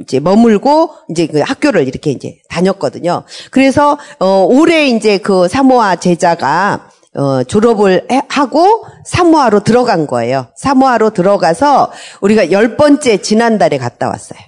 [0.02, 3.24] 이제 머물고 이제 그 학교를 이렇게 이제 다녔거든요.
[3.50, 10.48] 그래서 어 올해 이제 그 사모아 제자가 어, 졸업을 해, 하고 사모아로 들어간 거예요.
[10.56, 14.40] 사모아로 들어가서 우리가 열 번째 지난달에 갔다 왔어요.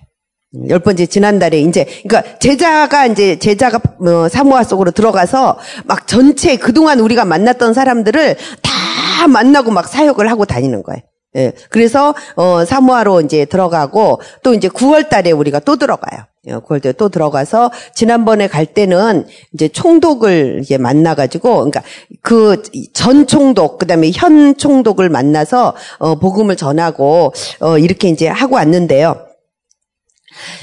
[0.68, 7.00] 열 번째 지난달에 이제 그러니까 제자가 이제 제자가 뭐 사모아 속으로 들어가서 막 전체 그동안
[7.00, 11.02] 우리가 만났던 사람들을 다 만나고 막 사역을 하고 다니는 거예요.
[11.38, 11.54] 예.
[11.70, 16.26] 그래서 어 사모아로 이제 들어가고 또 이제 9월 달에 우리가 또 들어가요.
[16.46, 21.84] 9월 예, 달에 또 들어가서 지난번에 갈 때는 이제 총독을 이제 만나 가지고 그러니까
[22.22, 22.62] 그
[22.94, 29.31] 전 총독 그다음에 현 총독을 만나서 어 복음을 전하고 어 이렇게 이제 하고 왔는데요.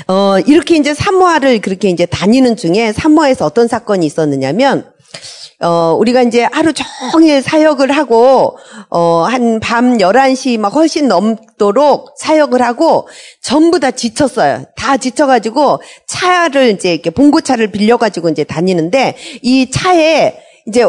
[0.08, 4.90] 어, 이렇게 이제 사모아를 그렇게 이제 다니는 중에 사모아에서 어떤 사건이 있었느냐면,
[5.60, 6.72] 어, 우리가 이제 하루
[7.12, 8.58] 종일 사역을 하고,
[8.90, 13.08] 어, 한 밤 11시 막 훨씬 넘도록 사역을 하고,
[13.42, 14.64] 전부 다 지쳤어요.
[14.76, 20.38] 다 지쳐가지고, 차를 이제 이렇게 봉고차를 빌려가지고 이제 다니는데, 이 차에
[20.68, 20.84] 이제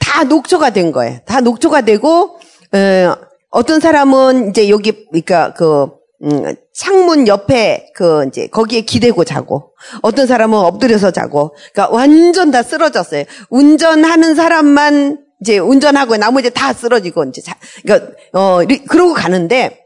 [0.00, 1.18] 다 녹초가 된 거예요.
[1.24, 2.38] 다 녹초가 되고,
[2.72, 3.14] 어,
[3.50, 5.90] 어떤 사람은 이제 여기, 그러니까 그,
[6.24, 12.62] 음, 창문 옆에 그 이제 거기에 기대고 자고 어떤 사람은 엎드려서 자고 그러니까 완전 다
[12.62, 13.24] 쓰러졌어요.
[13.50, 19.84] 운전하는 사람만 이제 운전하고 나머지 다 쓰러지고 이제 자, 그러니까 어 그러고 가는데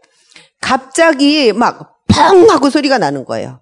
[0.61, 3.61] 갑자기 막 펑 하고 소리가 나는 거예요.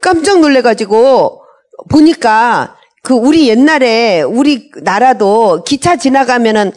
[0.00, 1.42] 깜짝 놀래가지고
[1.90, 6.72] 보니까 그 우리 옛날에 우리 나라도 기차 지나가면은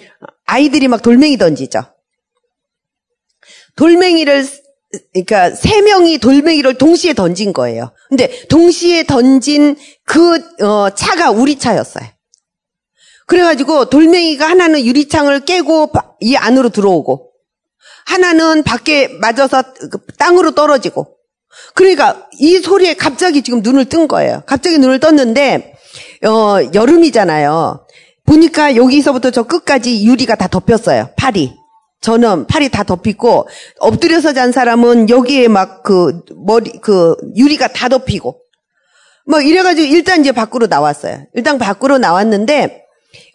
[0.46, 1.84] 아이들이 막 돌멩이 던지죠.
[3.76, 4.46] 돌멩이를
[5.14, 7.92] 그러니까 세 명이 돌멩이를 동시에 던진 거예요.
[8.10, 12.06] 근데 동시에 던진 그 어, 차가 우리 차였어요.
[13.28, 17.32] 그래가지고 돌멩이가 하나는 유리창을 깨고 이 안으로 들어오고
[18.06, 21.16] 하나는 밖에 맞아서 그 땅으로 떨어지고
[21.74, 24.44] 그러니까 이 소리에 갑자기 지금 눈을 뜬 거예요.
[24.46, 25.76] 갑자기 눈을 떴는데
[26.26, 27.86] 어, 여름이잖아요.
[28.26, 31.10] 보니까 여기서부터 저 끝까지 유리가 다 덮였어요.
[31.16, 31.54] 팔이.
[32.06, 33.48] 저는 팔이 다 덮이고
[33.80, 38.42] 엎드려서 잔 사람은 여기에 막 그 머리 그 유리가 다 덮이고
[39.26, 41.24] 막 이래가지고 일단 이제 밖으로 나왔어요.
[41.34, 42.84] 일단 밖으로 나왔는데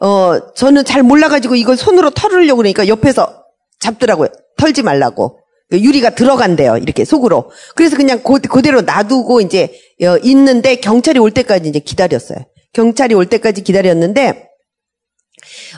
[0.00, 3.44] 어 저는 잘 몰라가지고 이걸 손으로 털으려고 그러니까 옆에서
[3.80, 4.28] 잡더라고요.
[4.56, 5.40] 털지 말라고.
[5.72, 6.78] 유리가 들어간대요.
[6.78, 7.50] 이렇게 속으로.
[7.76, 12.38] 그래서 그냥 고, 그대로 놔두고 이제 어, 있는데 경찰이 올 때까지 이제 기다렸어요.
[12.72, 14.49] 경찰이 올 때까지 기다렸는데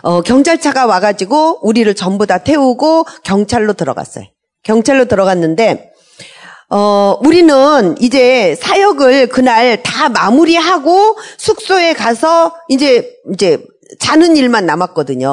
[0.03, 4.27] 어, 경찰차가 와가지고 우리를 전부 다 태우고 경찰로 들어갔어요.
[4.63, 5.93] 경찰로 들어갔는데
[6.71, 13.63] 어, 우리는 이제 사역을 그날 다 마무리하고 숙소에 가서 이제 이제
[14.01, 15.29] 자는 일만 남았거든요.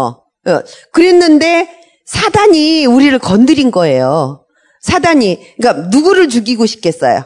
[0.48, 0.60] 어,
[0.92, 1.70] 그랬는데
[2.06, 4.46] 사단이 우리를 건드린 거예요.
[4.82, 7.24] 사단이 그러니까 누구를 죽이고 싶겠어요.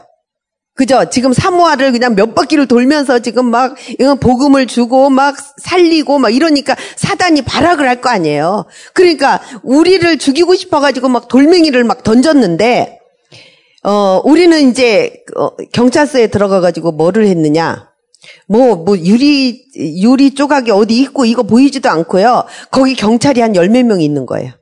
[0.75, 1.05] 그죠?
[1.11, 3.75] 지금 사모아를 그냥 몇 바퀴를 돌면서 지금 막
[4.19, 8.65] 복음을 주고 막 살리고 막 이러니까 사단이 발악을 할 거 아니에요.
[8.93, 12.99] 그러니까 우리를 죽이고 싶어가지고 막 돌멩이를 막 던졌는데
[13.83, 17.89] 어 우리는 이제 어, 경찰서에 들어가가지고 뭐를 했느냐?
[18.47, 22.45] 뭐, 뭐, 유리, 유리 조각이 어디 있고 이거 보이지도 않고요.
[22.71, 24.53] 거기 경찰이 한 열 몇명 있는 거예요.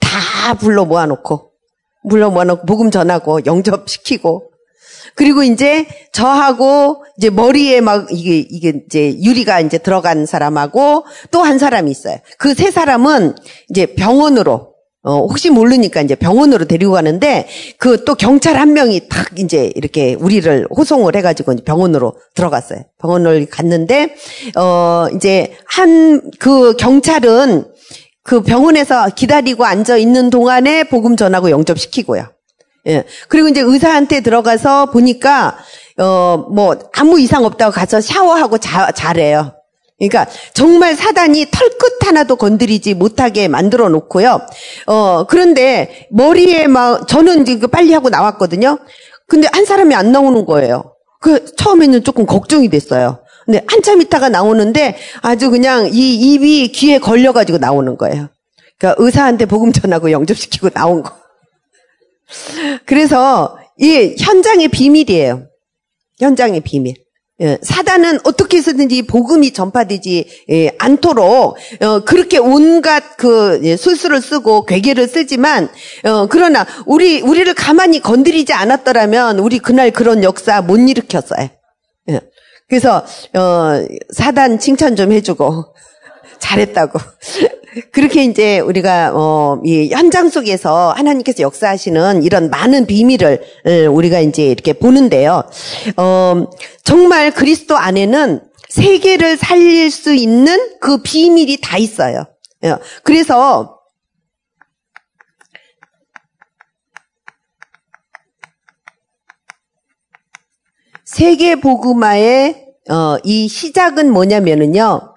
[0.00, 1.51] 다 불러 모아놓고.
[2.08, 4.50] 불러 모아놓고 복음 전하고 영접시키고
[5.14, 11.58] 그리고 이제 저하고 이제 머리에 막 이게 이게 이제 유리가 이제 들어간 사람하고 또 한
[11.58, 12.16] 사람이 있어요.
[12.38, 13.34] 그 세 사람은
[13.70, 14.72] 이제 병원으로
[15.04, 20.14] 어 혹시 모르니까 이제 병원으로 데리고 가는데 그 또 경찰 한 명이 탁 이제 이렇게
[20.14, 22.84] 우리를 호송을 해가지고 병원으로 들어갔어요.
[23.00, 24.14] 병원을 갔는데
[24.56, 27.66] 어 이제 한 그 경찰은
[28.24, 32.26] 그 병원에서 기다리고 앉아 있는 동안에 복음 전하고 영접시키고요.
[32.88, 33.04] 예.
[33.28, 35.56] 그리고 이제 의사한테 들어가서 보니까,
[35.98, 39.54] 어, 뭐, 아무 이상 없다고 가서 샤워하고 자, 자래요.
[39.98, 44.40] 그러니까 정말 사단이 털끝 하나도 건드리지 못하게 만들어 놓고요.
[44.86, 48.78] 어, 그런데 머리에 막, 저는 이제 빨리 하고 나왔거든요.
[49.28, 50.94] 근데 한 사람이 안 나오는 거예요.
[51.20, 53.21] 그, 처음에는 조금 걱정이 됐어요.
[53.44, 58.28] 근데 한참 있다가 나오는데 아주 그냥 이 입이 귀에 걸려가지고 나오는 거예요.
[58.78, 61.16] 그러니까 의사한테 복음 전하고 영접시키고 나온 거.
[62.86, 65.46] 그래서 이 현장의 비밀이에요.
[66.18, 66.94] 현장의 비밀.
[67.40, 74.66] 예, 사단은 어떻게 해서든지 복음이 전파되지 예, 않도록 어, 그렇게 온갖 그 예, 술수를 쓰고
[74.66, 75.68] 괴계를 쓰지만
[76.04, 81.48] 어, 그러나 우리 우리를 가만히 건드리지 않았더라면 우리 그날 그런 역사 못 일으켰어요.
[82.68, 85.74] 그래서 어, 사단 칭찬 좀 해주고
[86.38, 86.98] 잘했다고.
[87.90, 93.42] 그렇게 이제 우리가 어, 이 현장 속에서 하나님께서 역사하시는 이런 많은 비밀을
[93.90, 95.44] 우리가 이제 이렇게 보는데요.
[95.96, 96.44] 어,
[96.84, 102.24] 정말 그리스도 안에는 세계를 살릴 수 있는 그 비밀이 다 있어요.
[102.64, 102.76] 예.
[103.02, 103.78] 그래서
[111.12, 115.14] 세계 복음화의 어, 이 시작은 뭐냐면은요.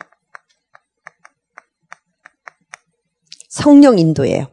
[3.49, 4.47] 성령 인도예요.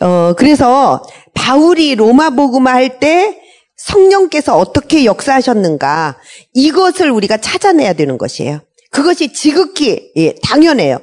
[0.00, 1.02] 어, 그래서
[1.34, 3.42] 바울이 로마 복음화 할 때
[3.76, 6.16] 성령께서 어떻게 역사하셨는가
[6.54, 8.60] 이것을 우리가 찾아내야 되는 것이에요.
[8.92, 11.00] 그것이 지극히 예, 당연해요.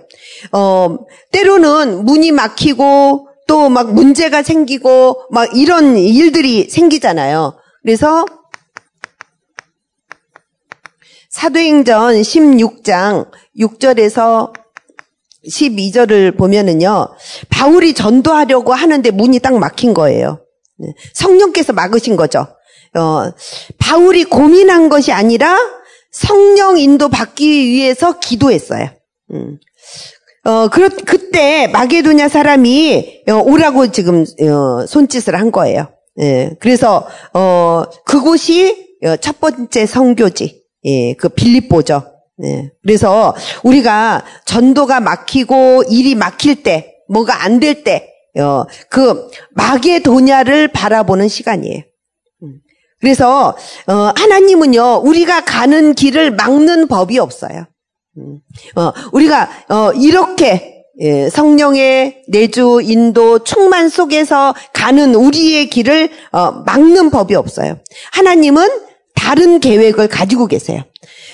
[0.54, 0.98] 어,
[1.32, 7.54] 때로는 문이 막히고 또 막 문제가 생기고 막 이런 일들이 생기잖아요.
[7.84, 8.26] 그래서
[11.34, 13.28] 사도행전 16장
[13.60, 14.54] 6절에서
[15.50, 17.10] 12절을 보면은요,
[17.50, 20.46] 바울이 전도하려고 하는데 문이 딱 막힌 거예요.
[20.78, 22.48] 네, 성령께서 막으신 거죠.
[22.96, 23.32] 어,
[23.80, 25.58] 바울이 고민한 것이 아니라
[26.12, 28.90] 성령 인도 받기 위해서 기도했어요.
[29.34, 29.58] 음.
[30.46, 35.90] 어, 그렇, 그때 마게도냐 사람이 어, 오라고 지금 어, 손짓을 한 거예요.
[36.22, 40.63] 예, 그래서 어, 그곳이 어, 첫 번째 성교지.
[40.86, 42.04] 예, 그 빌립보죠.
[42.44, 42.72] 예.
[42.82, 50.68] 그래서 우리가 전도가 막히고 일이 막힐 때, 뭐가 안 될 때, 어, 그 마계 도냐를
[50.70, 51.84] 바라보는 시간이에요.
[52.44, 52.60] 음.
[53.00, 53.56] 그래서
[53.88, 57.66] 어, 하나님은요 우리가 가는 길을 막는 법이 없어요.
[58.18, 58.40] 음.
[58.76, 67.10] 어, 우리가 어, 이렇게 예, 성령의 내주 인도 충만 속에서 가는 우리의 길을 어, 막는
[67.12, 67.78] 법이 없어요.
[68.14, 68.68] 하나님은
[69.34, 70.84] 다른 계획을 가지고 계세요.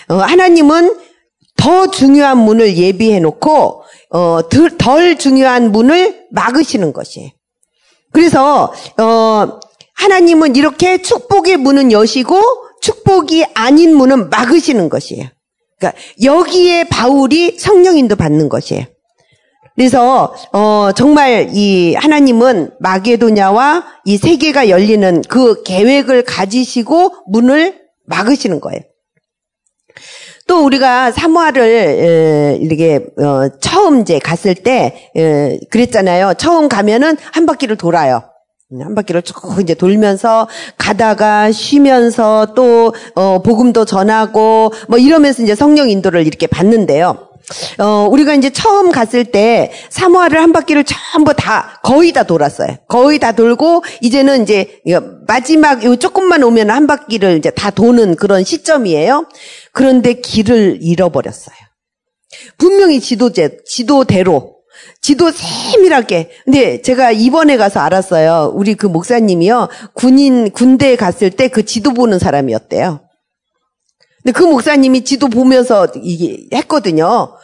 [0.08, 0.98] 어, 하나님은
[1.58, 7.30] 더 중요한 문을 예비해 놓고 어, 덜, 덜, 중요한 문을 막으시는 것이에요.
[8.14, 9.60] 그래서 어,
[9.96, 12.42] 하나님은 이렇게 축복의 문은 여시고
[12.82, 15.28] 축복이 아닌 문은 막으시는 것이에요.
[15.78, 18.86] 그러니까 여기에 바울이 성령인도 받는 것이에요.
[19.76, 28.82] 그래서 어, 정말 이 하나님은 마게도냐와 이 세계가 열리는 그 계획을 가지시고 문을 막으시는 거예요.
[30.48, 36.34] 또 우리가 사모아를 에, 이렇게 어, 처음 이제 갔을 때 에, 그랬잖아요.
[36.38, 38.24] 처음 가면은 한 바퀴를 돌아요.
[38.72, 45.54] 음, 한 바퀴를 쭉 이제 돌면서 가다가 쉬면서 또 어, 복음도 전하고 뭐 이러면서 이제
[45.56, 47.29] 성령 인도를 이렇게 받는데요.
[47.80, 52.78] 어, 우리가 이제 처음 갔을 때 사모아를 한 바퀴를 전부 다 거의 다 돌았어요.
[52.88, 54.80] 거의 다 돌고 이제는 이제
[55.28, 59.28] 마지막 요 조금만 오면 한 바퀴를 이제 다 도는 그런 시점이에요.
[59.74, 61.56] 그런데 길을 잃어버렸어요.
[62.58, 64.58] 분명히 지도제 지도대로
[65.02, 66.30] 지도 세밀하게.
[66.46, 68.52] 근데 제가 이번에 가서 알았어요.
[68.54, 69.70] 우리 그 목사님이요.
[69.94, 73.02] 군인 군대에 갔을 때 그 지도 보는 사람이었대요.
[74.24, 77.36] 근데 그 목사님이 지도 보면서 이게 했거든요.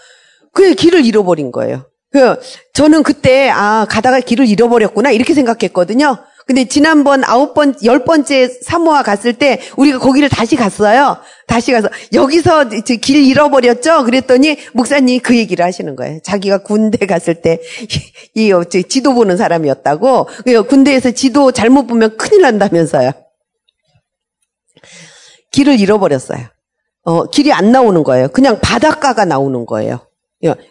[0.54, 1.90] 그 길을 잃어버린 거예요.
[2.12, 2.40] 그
[2.74, 6.18] 저는 그때 아 가다가 길을 잃어버렸구나 이렇게 생각했거든요.
[6.48, 11.18] 근데 지난번 아홉 번, 열 번째 사모아 갔을 때 우리가 거기를 다시 갔어요.
[11.48, 12.70] 다시 가서 여기서
[13.02, 14.04] 길 잃어버렸죠?
[14.04, 16.20] 그랬더니 목사님이 그 얘기를 하시는 거예요.
[16.24, 17.60] 자기가 군대 갔을 때
[18.36, 18.52] 이
[18.88, 20.28] 지도 보는 사람이었다고.
[20.68, 23.12] 군대에서 지도 잘못 보면 큰일 난다면서요.
[25.52, 26.55] 길을 잃어버렸어요.
[27.06, 28.28] 어, 길이 안 나오는 거예요.
[28.30, 30.00] 그냥 바닷가가 나오는 거예요.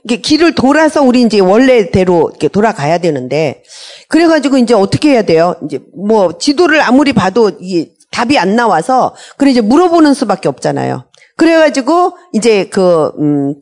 [0.04, 3.62] 이게 길을 돌아서 우리 이제 원래대로 이렇게 돌아가야 되는데
[4.08, 5.56] 그래가지고 이제 어떻게 해야 돼요?
[5.64, 11.06] 이제 뭐 지도를 아무리 봐도 이 답이 안 나와서 그래 이제 물어보는 수밖에 없잖아요.
[11.36, 13.54] 그래가지고 이제 그 음,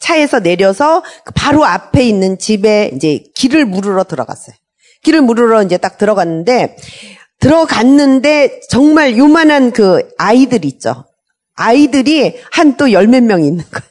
[0.00, 1.02] 차에서 내려서
[1.34, 4.56] 바로 앞에 있는 집에 이제 길을 물으러 들어갔어요.
[5.04, 6.76] 길을 물으러 이제 딱 들어갔는데
[7.38, 11.04] 들어갔는데 정말 요만한 그 아이들 있죠.
[11.60, 13.90] 아이들이 한 또 열 몇명 있는 거예요.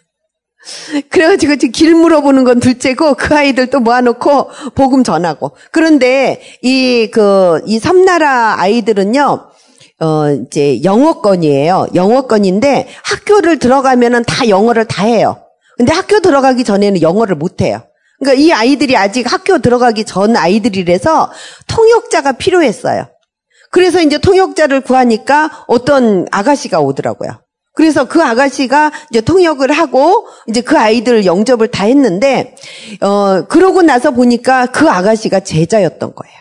[1.10, 5.52] 그래가지고 지금 길 물어보는 건 둘째고 그 아이들 또 모아놓고 복음 전하고.
[5.72, 9.50] 그런데 이, 그, 이 섬나라 아이들은요,
[10.02, 11.88] 어, 이제 영어권이에요.
[11.96, 15.38] 영어권인데 학교를 들어가면은 다 영어를 다 해요.
[15.78, 17.82] 근데 학교 들어가기 전에는 영어를 못 해요.
[18.20, 21.32] 그러니까 이 아이들이 아직 학교 들어가기 전 아이들이라서
[21.68, 23.08] 통역자가 필요했어요.
[23.72, 27.32] 그래서 이제 통역자를 구하니까 어떤 아가씨가 오더라고요.
[27.80, 32.54] 그래서 그 아가씨가 이제 통역을 하고 이제 그 아이들 영접을 다 했는데
[33.00, 36.36] 어 그러고 나서 보니까 그 아가씨가 제자였던 거예요.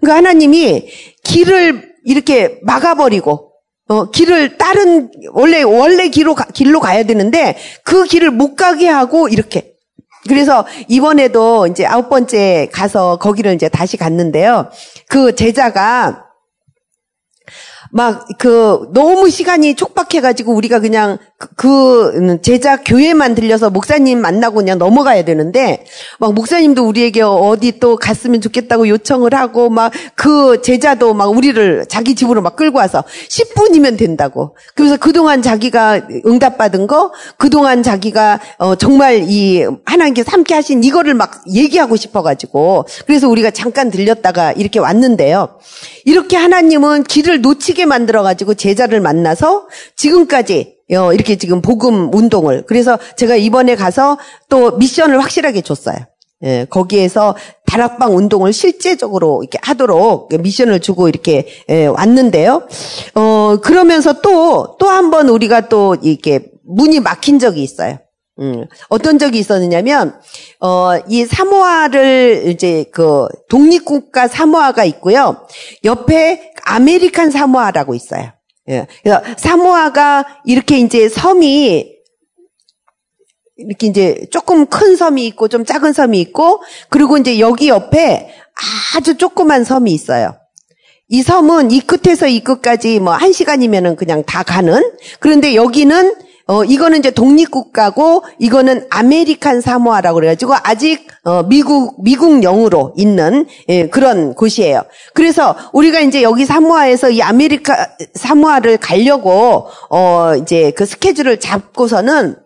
[0.00, 0.88] 그러니까 하나님이
[1.24, 3.52] 길을 이렇게 막아버리고
[3.88, 9.28] 어 길을 다른 원래 원래 길로 가, 길로 가야 되는데 그 길을 못 가게 하고
[9.28, 9.74] 이렇게
[10.26, 14.70] 그래서 이번에도 이제 아홉 번째 가서 거기를 이제 다시 갔는데요.
[15.10, 16.23] 그 제자가
[17.94, 24.78] 막 그 너무 시간이 촉박해가지고 우리가 그냥 그, 그 제자 교회만 들려서 목사님 만나고 그냥
[24.78, 25.84] 넘어가야 되는데
[26.18, 32.14] 막 목사님도 우리에게 어디 또 갔으면 좋겠다고 요청을 하고 막 그 제자도 막 우리를 자기
[32.14, 34.56] 집으로 막 끌고 와서 10분이면 된다고.
[34.74, 41.42] 그래서 그동안 자기가 응답받은 거, 그동안 자기가 어 정말 이 하나님께서 함께 하신 이거를 막
[41.52, 45.58] 얘기하고 싶어가지고 그래서 우리가 잠깐 들렸다가 이렇게 왔는데요.
[46.04, 53.36] 이렇게 하나님은 길을 놓치게 만들어가지고 제자를 만나서 지금까지 어, 이렇게 지금 복음 운동을 그래서 제가
[53.36, 55.96] 이번에 가서 또 미션을 확실하게 줬어요.
[56.44, 57.34] 예, 거기에서
[57.66, 62.68] 다락방 운동을 실제적으로 이렇게 하도록 미션을 주고 이렇게 예, 왔는데요.
[63.14, 67.98] 어, 그러면서 또, 또 한 번 우리가 또 이렇게 문이 막힌 적이 있어요.
[68.40, 70.18] 음, 어떤 적이 있었느냐면,
[70.60, 75.46] 어, 이 사모아를 이제 그 독립국가 사모아가 있고요.
[75.84, 78.32] 옆에 아메리칸 사모아라고 있어요.
[78.70, 78.86] 예.
[79.02, 81.92] 그래서 사모아가 이렇게 이제 섬이
[83.56, 88.30] 이렇게 이제 조금 큰 섬이 있고 좀 작은 섬이 있고 그리고 이제 여기 옆에
[88.96, 90.34] 아주 조그만 섬이 있어요.
[91.08, 94.82] 이 섬은 이 끝에서 이 끝까지 뭐 한 시간이면은 그냥 다 가는
[95.20, 96.14] 그런데 여기는
[96.46, 104.34] 어, 이거는 이제 독립국가고, 이거는 아메리칸 사모아라고 그래가지고, 아직, 어, 미국, 미국령으로 있는, 예, 그런
[104.34, 104.82] 곳이에요.
[105.14, 112.36] 그래서, 우리가 이제 여기 사모아에서 이 아메리카, 사모아를 가려고, 어, 이제 그 스케줄을 잡고서는,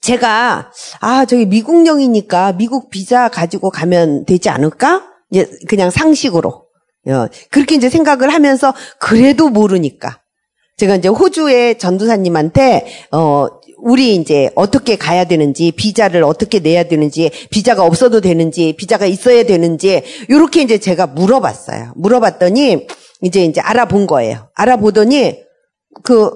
[0.00, 5.02] 제가, 아, 저기 미국령이니까 미국 비자 가지고 가면 되지 않을까?
[5.32, 6.66] 이제 그냥 상식으로.
[7.08, 10.20] 어, 그렇게 이제 생각을 하면서, 그래도 모르니까.
[10.76, 13.46] 제가 이제 호주의 전도사님한테 어
[13.78, 20.02] 우리 이제 어떻게 가야 되는지 비자를 어떻게 내야 되는지 비자가 없어도 되는지 비자가 있어야 되는지
[20.28, 21.92] 이렇게 이제 제가 물어봤어요.
[21.96, 22.86] 물어봤더니
[23.22, 24.48] 이제 이제 알아본 거예요.
[24.54, 25.38] 알아보더니
[26.02, 26.30] 그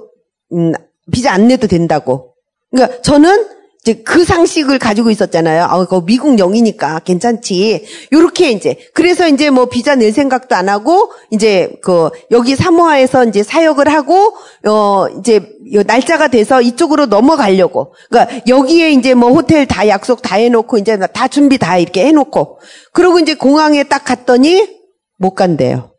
[0.52, 0.72] 음,
[1.10, 2.34] 비자 안 내도 된다고.
[2.70, 3.57] 그러니까 저는
[3.88, 5.64] 이제 그 상식을 가지고 있었잖아요.
[5.64, 7.86] 아, 그 미국 영이니까 괜찮지.
[8.12, 13.42] 요렇게 이제 그래서 이제 뭐 비자 낼 생각도 안 하고 이제 그 여기 사모아에서 이제
[13.42, 14.34] 사역을 하고
[14.66, 15.40] 어 이제
[15.86, 17.94] 날짜가 돼서 이쪽으로 넘어가려고.
[18.10, 22.60] 그러니까 여기에 이제 뭐 호텔 다 약속 다 해놓고 이제 다 준비 다 이렇게 해놓고.
[22.92, 24.68] 그리고 이제 공항에 딱 갔더니
[25.16, 25.94] 못 간대요.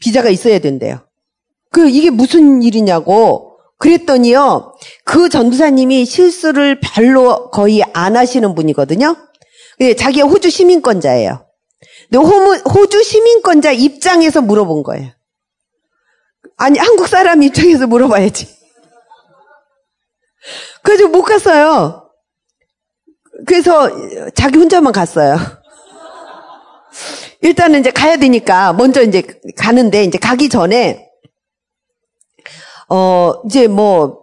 [0.00, 1.00] 비자가 있어야 된대요.
[1.72, 3.43] 그 이게 무슨 일이냐고
[3.78, 4.74] 그랬더니요.
[5.04, 9.16] 그 전도사님이 실수를 별로 거의 안 하시는 분이거든요.
[9.98, 11.46] 자기가 호주 시민권자예요.
[12.10, 12.26] 근데
[12.74, 15.10] 호주 시민권자 입장에서 물어본 거예요.
[16.56, 18.48] 아니, 한국 사람 입장에서 물어봐야지.
[20.82, 22.08] 그래서 못 갔어요.
[23.46, 23.90] 그래서
[24.34, 25.36] 자기 혼자만 갔어요.
[27.40, 29.22] 일단은 이제 가야 되니까 먼저 이제
[29.56, 31.08] 가는데 이제 가기 전에
[32.88, 34.22] 어 이제 뭐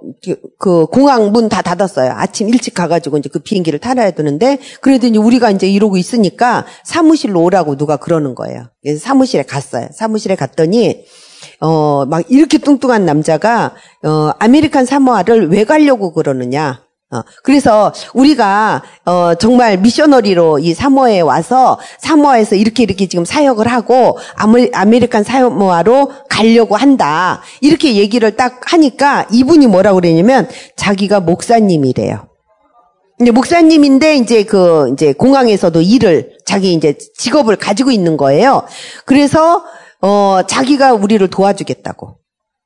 [0.59, 2.11] 그 공항 문 다 닫았어요.
[2.15, 7.41] 아침 일찍 가가지고 이제 그 비행기를 타야 되는데 그래도 이제 우리가 이제 이러고 있으니까 사무실로
[7.43, 8.67] 오라고 누가 그러는 거예요.
[8.83, 9.87] 그래서 사무실에 갔어요.
[9.93, 11.05] 사무실에 갔더니
[11.59, 16.83] 어, 막 이렇게 뚱뚱한 남자가, 어, 아메리칸 사모아를 왜 가려고 그러느냐.
[17.13, 24.17] 어, 그래서 우리가 어, 정말 missionary로 이 사모아에 와서 사모아에서 이렇게 이렇게 지금 사역을 하고
[24.35, 27.41] 아메, 아메리칸 사모아로 가려고 한다.
[27.59, 30.47] 이렇게 얘기를 딱 하니까 이분이 뭐라고 그러냐면
[30.77, 32.27] 자기가 목사님이래요.
[33.21, 38.63] 이제 목사님인데 이제 그 이제 공항에서도 일을 자기 이제 직업을 가지고 있는 거예요.
[39.05, 39.63] 그래서
[40.01, 42.20] 어, 자기가 우리를 도와주겠다고.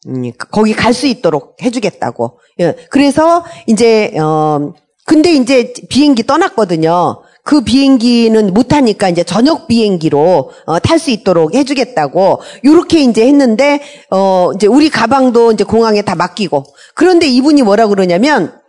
[0.07, 2.39] 음, 거기 갈 수 있도록 해주겠다고.
[2.59, 4.73] 예, 그래서 이제 어,
[5.05, 7.21] 근데 이제 비행기 떠났거든요.
[7.43, 13.81] 그 비행기는 못 타니까 이제 저녁 비행기로 어, 탈 수 있도록 해주겠다고 요렇게 이제 했는데
[14.09, 16.63] 어 이제 우리 가방도 이제 공항에 다 맡기고
[16.95, 18.59] 그런데 이분이 뭐라 그러냐면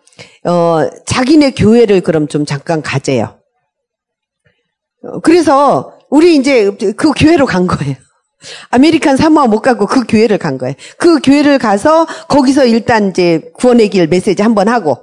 [0.44, 3.38] 어 자기네 교회를 그럼 좀 잠깐 가재요.
[5.04, 7.96] 어, 그래서 우리 이제 그 교회로 간 거예요.
[8.70, 10.74] 아메리칸 사모아 못 가고 그 교회를 간 거예요.
[10.98, 14.98] 그 교회를 가서 거기서 일단 이제 구원의 길 메시지 한번 하고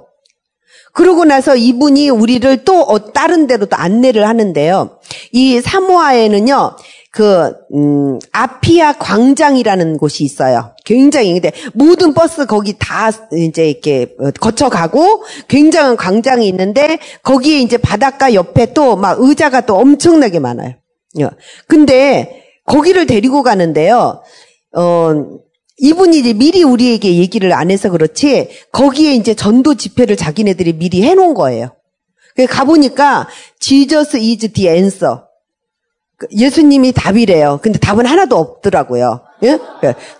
[0.92, 4.98] 그러고 나서 이분이 우리를 또 어, 다른 데로 또 안내를 하는데요.
[5.32, 6.76] 이 사모아에는요.
[7.10, 10.74] 그 음, 아피아 광장이라는 곳이 있어요.
[10.84, 17.76] 굉장히 근데 모든 버스 거기 다 이제 이렇게 어, 거쳐가고 굉장한 광장이 있는데 거기에 이제
[17.76, 20.74] 바닷가 옆에 또 막 의자가 또 엄청나게 많아요.
[21.68, 24.22] 근데 거기를 데리고 가는데요.
[24.76, 25.10] 어,
[25.78, 31.34] 이분이 이제 미리 우리에게 얘기를 안 해서 그렇지, 거기에 이제 전도 집회를 자기네들이 미리 해놓은
[31.34, 31.74] 거예요.
[32.48, 33.28] 가보니까,
[33.60, 35.18] Jesus is the answer.
[36.30, 37.58] 예수님이 답이래요.
[37.60, 39.20] 근데 답은 하나도 없더라고요.
[39.42, 39.58] 예?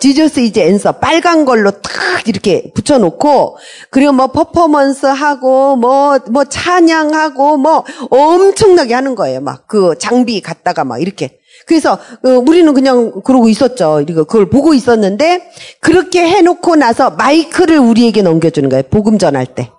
[0.00, 1.92] 지저스 이제 엔서 빨간 걸로 탁
[2.26, 3.56] 이렇게 붙여놓고
[3.90, 9.40] 그리고 뭐 퍼포먼스 하고 뭐뭐 뭐 찬양하고 뭐 엄청나게 하는 거예요.
[9.40, 11.94] 막 그 장비 갖다가 막 이렇게 그래서
[12.24, 14.04] 어, 우리는 그냥 그러고 있었죠.
[14.06, 15.50] 그걸 보고 있었는데
[15.80, 18.82] 그렇게 해놓고 나서 마이크를 우리에게 넘겨주는 거예요.
[18.90, 19.70] 복음 전할 때.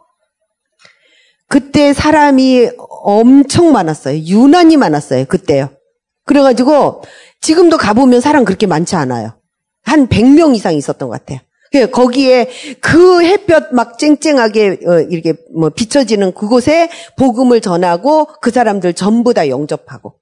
[1.48, 2.70] 그때 사람이
[3.04, 4.18] 엄청 많았어요.
[4.20, 5.26] 유난히 많았어요.
[5.26, 5.70] 그때요.
[6.26, 7.04] 그래가지고
[7.42, 9.38] 지금도 가보면 사람 그렇게 많지 않아요.
[9.84, 11.40] 한 100명 이상 있었던 것 같아요.
[11.92, 12.50] 거기에
[12.80, 19.50] 그 햇볕 막 쨍쨍하게 어, 이렇게 뭐 비춰지는 그곳에 복음을 전하고 그 사람들 전부 다
[19.50, 20.16] 영접하고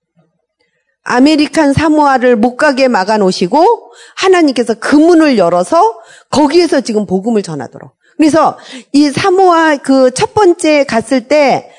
[1.03, 5.97] 아메리칸 사모아를 못 가게 막아 놓으시고 하나님께서 그 문을 열어서
[6.29, 7.91] 거기에서 지금 복음을 전하도록.
[8.17, 8.57] 그래서
[8.93, 11.69] 이 사모아 그 첫 번째 갔을 때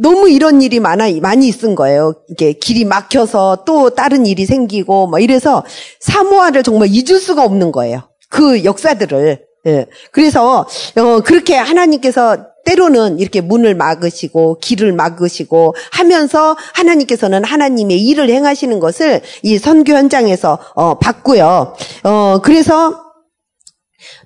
[0.00, 2.14] 너무 이런 일이 많아 많이 있은 거예요.
[2.30, 5.64] 이게 길이 막혀서 또 다른 일이 생기고 뭐 이래서
[6.00, 8.08] 사모아를 정말 잊을 수가 없는 거예요.
[8.30, 9.42] 그 역사들을.
[9.66, 9.86] 예.
[10.10, 10.66] 그래서
[10.96, 19.22] 어 그렇게 하나님께서 때로는 이렇게 문을 막으시고 길을 막으시고 하면서 하나님께서는 하나님의 일을 행하시는 것을
[19.42, 21.74] 이 선교 현장에서 어, 봤고요.
[22.04, 23.02] 어, 그래서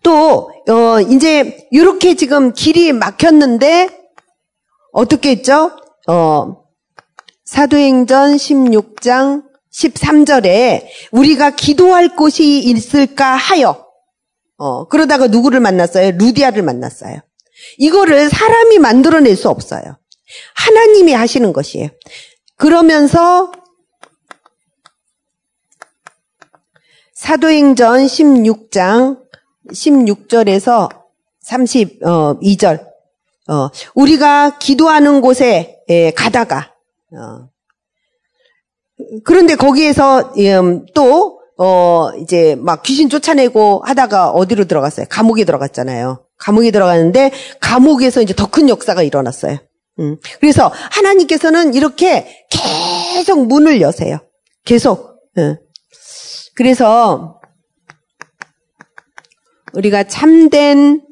[0.02, 3.88] 또 어, 이제 이렇게 지금 길이 막혔는데
[4.92, 5.72] 어떻게 했죠?
[6.08, 6.64] 어,
[7.44, 13.86] 사도행전 16장 13절에 우리가 기도할 곳이 있을까 하여
[14.58, 16.12] 어, 그러다가 누구를 만났어요?
[16.12, 17.20] 루디아를 만났어요.
[17.78, 19.98] 이거를 사람이 만들어낼 수 없어요.
[20.54, 21.88] 하나님이 하시는 것이에요.
[22.56, 23.52] 그러면서
[27.14, 29.18] 사도행전 16장
[29.70, 30.88] 16절에서
[31.46, 32.86] 32절
[33.48, 36.74] 어, 우리가 기도하는 곳에 예, 가다가
[37.12, 37.48] 어,
[39.24, 45.06] 그런데 거기에서 음, 또 어, 이제 막 귀신 쫓아내고 하다가 어디로 들어갔어요?
[45.08, 46.25] 감옥에 들어갔잖아요.
[46.38, 47.30] 감옥에 들어갔는데
[47.60, 49.58] 감옥에서 이제 더 큰 역사가 일어났어요.
[49.98, 50.16] 음.
[50.40, 54.18] 그래서 하나님께서는 이렇게 계속 문을 여세요.
[54.64, 55.20] 계속.
[55.38, 55.58] 예.
[56.54, 57.40] 그래서
[59.74, 61.02] 우리가 참된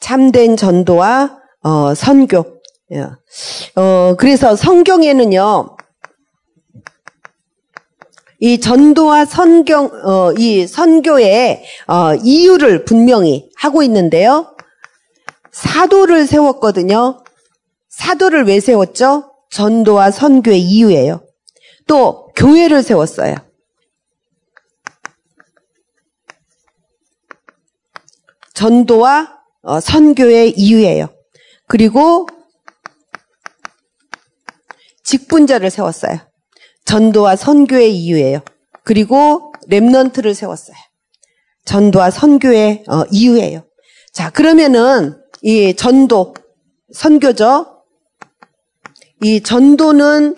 [0.00, 2.61] 참된 전도와 어, 선교.
[2.92, 3.06] 예.
[3.76, 5.76] 어, 그래서 성경에는요,
[8.40, 14.56] 이 전도와 선경, 어, 이 선교의 어, 이유를 분명히 하고 있는데요.
[15.52, 17.22] 사도를 세웠거든요.
[17.88, 19.32] 사도를 왜 세웠죠?
[19.50, 21.24] 전도와 선교의 이유예요.
[21.86, 23.36] 또 교회를 세웠어요.
[28.54, 31.08] 전도와 어, 선교의 이유예요.
[31.68, 32.26] 그리고
[35.12, 36.20] 직분자를 세웠어요.
[36.86, 38.40] 전도와 선교의 이유예요.
[38.82, 40.76] 그리고 랩넌트를 세웠어요.
[41.66, 43.62] 전도와 선교의 어, 이유예요.
[44.14, 46.34] 자, 그러면은 이 전도,
[46.94, 47.82] 선교죠?
[49.22, 50.34] 이 전도는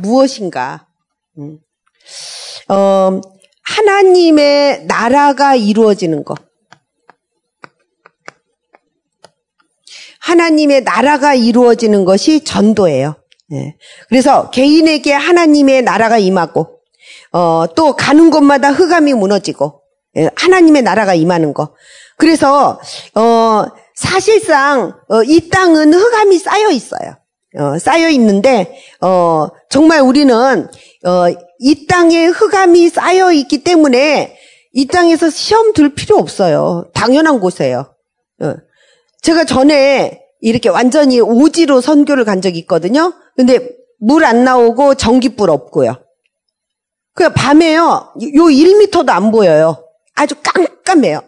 [0.00, 0.88] 무엇인가?
[1.38, 1.60] 음.
[2.68, 3.20] 어,
[3.62, 6.38] 하나님의 나라가 이루어지는 것.
[10.18, 13.23] 하나님의 나라가 이루어지는 것이 전도예요.
[13.48, 13.76] 네.
[14.08, 16.78] 그래서 개인에게 하나님의 나라가 임하고
[17.32, 19.82] 어, 또 가는 곳마다 흑암이 무너지고
[20.16, 21.74] 예, 하나님의 나라가 임하는 거.
[22.16, 22.80] 그래서
[23.14, 23.64] 어,
[23.94, 27.16] 사실상 어, 이 땅은 흑암이 쌓여 있어요.
[27.58, 31.24] 어, 쌓여 있는데 어, 정말 우리는 어,
[31.58, 34.36] 이 땅에 흑암이 쌓여 있기 때문에
[34.72, 36.90] 이 땅에서 시험 들 필요 없어요.
[36.94, 37.94] 당연한 곳이에요.
[38.42, 38.54] 어.
[39.22, 43.12] 제가 전에 이렇게 완전히 오지로 선교를 간 적이 있거든요.
[43.36, 43.68] 근데
[43.98, 45.94] 물 안 나오고 전기불 없고요.
[47.14, 48.12] 그 밤에요.
[48.34, 49.84] 요 1미터도 안 보여요.
[50.14, 51.22] 아주 깜깜해요.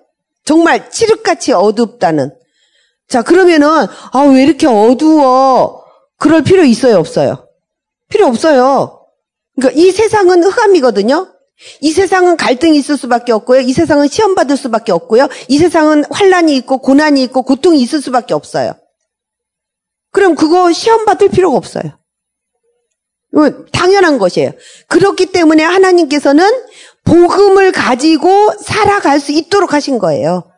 [0.44, 2.32] 정말 칠흑같이 어둡다는.
[3.08, 3.68] 자, 그러면은,
[4.12, 5.84] 아, 왜 이렇게 어두워?
[6.18, 7.48] 그럴 필요 있어요, 없어요?
[8.08, 9.00] 필요 없어요.
[9.54, 11.28] 그러니까 이 세상은 흑암이거든요.
[11.80, 13.60] 이 세상은 갈등이 있을 수밖에 없고요.
[13.60, 15.28] 이 세상은 시험 받을 수밖에 없고요.
[15.48, 18.74] 이 세상은 환란이 있고 고난이 있고 고통이 있을 수밖에 없어요.
[20.16, 21.92] 그럼 그거 시험 받을 필요가 없어요.
[23.70, 24.52] 당연한 것이에요.
[24.88, 26.42] 그렇기 때문에 하나님께서는
[27.04, 30.50] 복음을 가지고 살아갈 수 있도록 하신 거예요.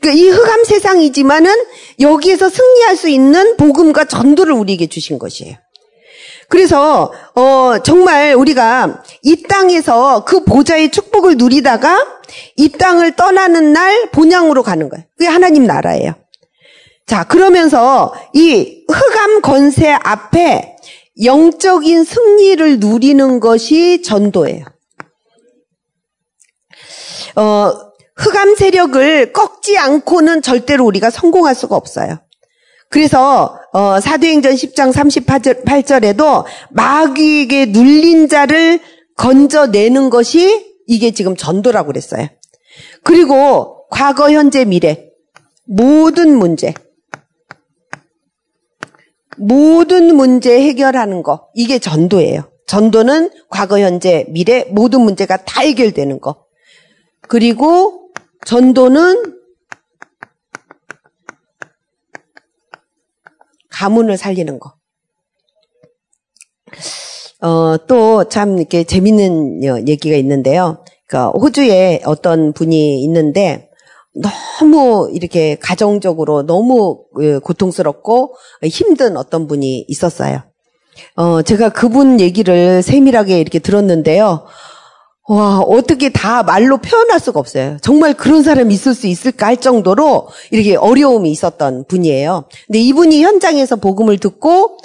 [0.00, 1.54] 그러니까 이 흑암 세상이지만은
[2.00, 5.54] 여기에서 승리할 수 있는 복음과 전도를 우리에게 주신 것이에요.
[6.48, 12.20] 그래서 어 정말 우리가 이 땅에서 그 보좌의 축복을 누리다가
[12.56, 15.04] 이 땅을 떠나는 날 본향으로 가는 거예요.
[15.16, 16.19] 그게 하나님 나라예요.
[17.06, 20.76] 자, 그러면서 이 흑암 건세 앞에
[21.22, 24.64] 영적인 승리를 누리는 것이 전도예요.
[27.36, 27.72] 어,
[28.16, 32.18] 흑암 세력을 꺾지 않고는 절대로 우리가 성공할 수가 없어요.
[32.88, 38.80] 그래서 어, 사도행전 10장 38절에도 마귀에게 눌린 자를
[39.16, 42.26] 건져내는 것이 이게 지금 전도라고 그랬어요.
[43.04, 45.06] 그리고 과거, 현재, 미래
[45.66, 46.74] 모든 문제
[49.40, 52.50] 모든 문제 해결하는 거 이게 전도예요.
[52.66, 56.44] 전도는 과거, 현재, 미래 모든 문제가 다 해결되는 거.
[57.22, 58.10] 그리고
[58.46, 59.34] 전도는
[63.70, 64.74] 가문을 살리는 거.
[67.42, 70.84] 어, 또 참 이렇게 재밌는 얘기가 있는데요.
[71.06, 73.69] 그러니까 호주에 어떤 분이 있는데
[74.14, 78.34] 너무 이렇게 가정적으로 너무 그 고통스럽고
[78.64, 80.42] 힘든 어떤 분이 있었어요.
[81.16, 84.46] 어, 제가 그분 얘기를 세밀하게 이렇게 들었는데요.
[85.28, 87.76] 와, 어떻게 다 말로 표현할 수가 없어요.
[87.82, 92.46] 정말 그런 사람이 있을 수 있을까 할 정도로 이렇게 어려움이 있었던 분이에요.
[92.66, 94.78] 근데 이분이 현장에서 복음을 듣고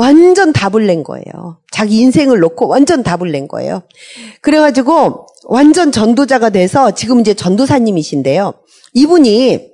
[0.00, 1.58] 완전 답을 낸 거예요.
[1.70, 3.82] 자기 인생을 놓고 완전 답을 낸 거예요.
[4.40, 8.54] 그래가지고 완전 전도자가 돼서 지금 이제 전도사님이신데요.
[8.94, 9.68] 이분이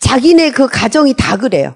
[0.00, 1.74] 자기네 그 가정이 다 그래요.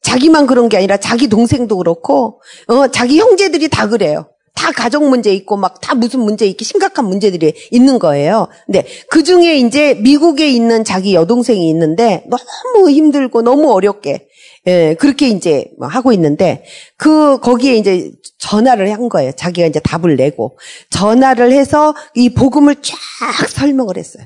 [0.00, 4.30] 자기만 그런 게 아니라 자기 동생도 그렇고, 어, 자기 형제들이 다 그래요.
[4.56, 8.48] 다 가정 문제 있고 막 다 무슨 문제 있기 심각한 문제들이 있는 거예요.
[8.66, 14.26] 근데 그 중에 이제 미국에 있는 자기 여동생이 있는데 너무 힘들고 너무 어렵게
[14.66, 16.64] 예, 그렇게 이제 뭐 하고 있는데
[16.96, 19.30] 그 거기에 이제 전화를 한 거예요.
[19.30, 20.58] 자기가 이제 답을 내고
[20.90, 24.24] 전화를 해서 이 복음을 쫙 설명을 했어요.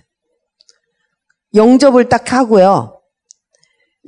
[1.55, 3.01] 영접을 딱 하고요.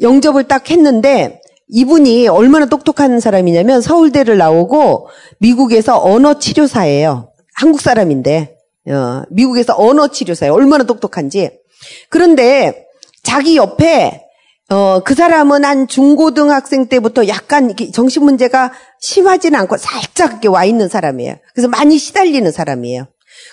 [0.00, 1.40] 영접을 딱 했는데
[1.72, 5.08] 이분이 얼마나 똑똑한 사람이냐면 서울대를 나오고
[5.38, 7.32] 미국에서 언어 치료사예요.
[7.54, 8.56] 한국 사람인데
[8.90, 10.52] 어, 미국에서 언어 치료사예요.
[10.52, 11.50] 얼마나 똑똑한지.
[12.10, 12.84] 그런데
[13.22, 14.22] 자기 옆에
[14.68, 20.88] 어, 그 사람은 한 중고등학생 때부터 약간 정신 문제가 심하지는 않고 살짝 이렇게 와 있는
[20.88, 21.36] 사람이에요.
[21.54, 23.06] 그래서 많이 시달리는 사람이에요.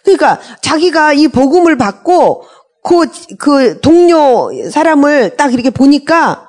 [0.04, 2.44] 그러니까 자기가 이 복음을 받고
[2.84, 3.08] 그,
[3.38, 6.49] 그 동료 사람을 딱 이렇게 보니까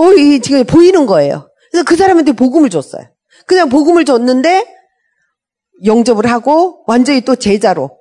[0.00, 1.50] 어, 이 지금 보이는 거예요.
[1.70, 3.04] 그래서 그 사람한테 복음을 줬어요.
[3.46, 4.66] 그냥 복음을 줬는데
[5.84, 7.98] 영접을 하고 완전히 또 제자로.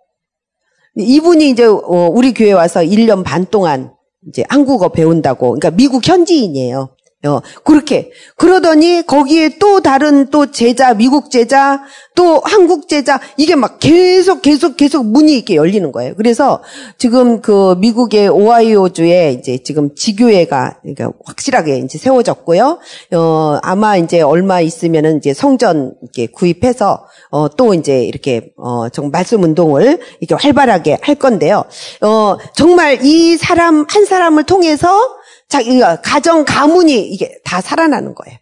[0.96, 3.94] 이분이 이제 어, 우리 교회 와서 1년 반 동안
[4.28, 5.48] 이제 한국어 배운다고.
[5.52, 6.96] 그러니까 미국 현지인이에요.
[7.26, 8.12] 어, 그렇게.
[8.38, 11.82] 그러더니 거기에 또 다른 또 제자, 미국 제자,
[12.16, 16.14] 또 한국 제자, 이게 막 계속, 계속, 계속 문이 이렇게 열리는 거예요.
[16.16, 16.64] 그래서
[16.98, 22.80] 지금 그 미국의 오하이오주에 이제 지금 지교회가 그러니까 확실하게 이제 세워졌고요.
[23.14, 29.12] 어, 아마 이제 얼마 있으면은 이제 성전 이렇게 구입해서 어, 또 이제 이렇게 어, 정
[29.12, 31.66] 말씀 운동을 이렇게 활발하게 할 건데요.
[32.00, 35.19] 어, 정말 이 사람, 한 사람을 통해서
[35.50, 38.38] 자기 가정 가문이 이게 다 살아나는 거예요.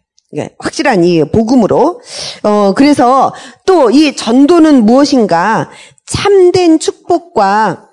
[0.58, 2.00] 확실한 이 복음으로.
[2.42, 3.34] 어 그래서
[3.66, 5.70] 또 이 전도는 무엇인가?
[6.04, 7.88] 참된 축복과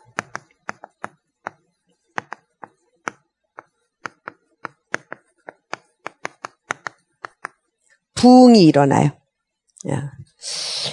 [8.16, 9.11] 부흥이 일어나요.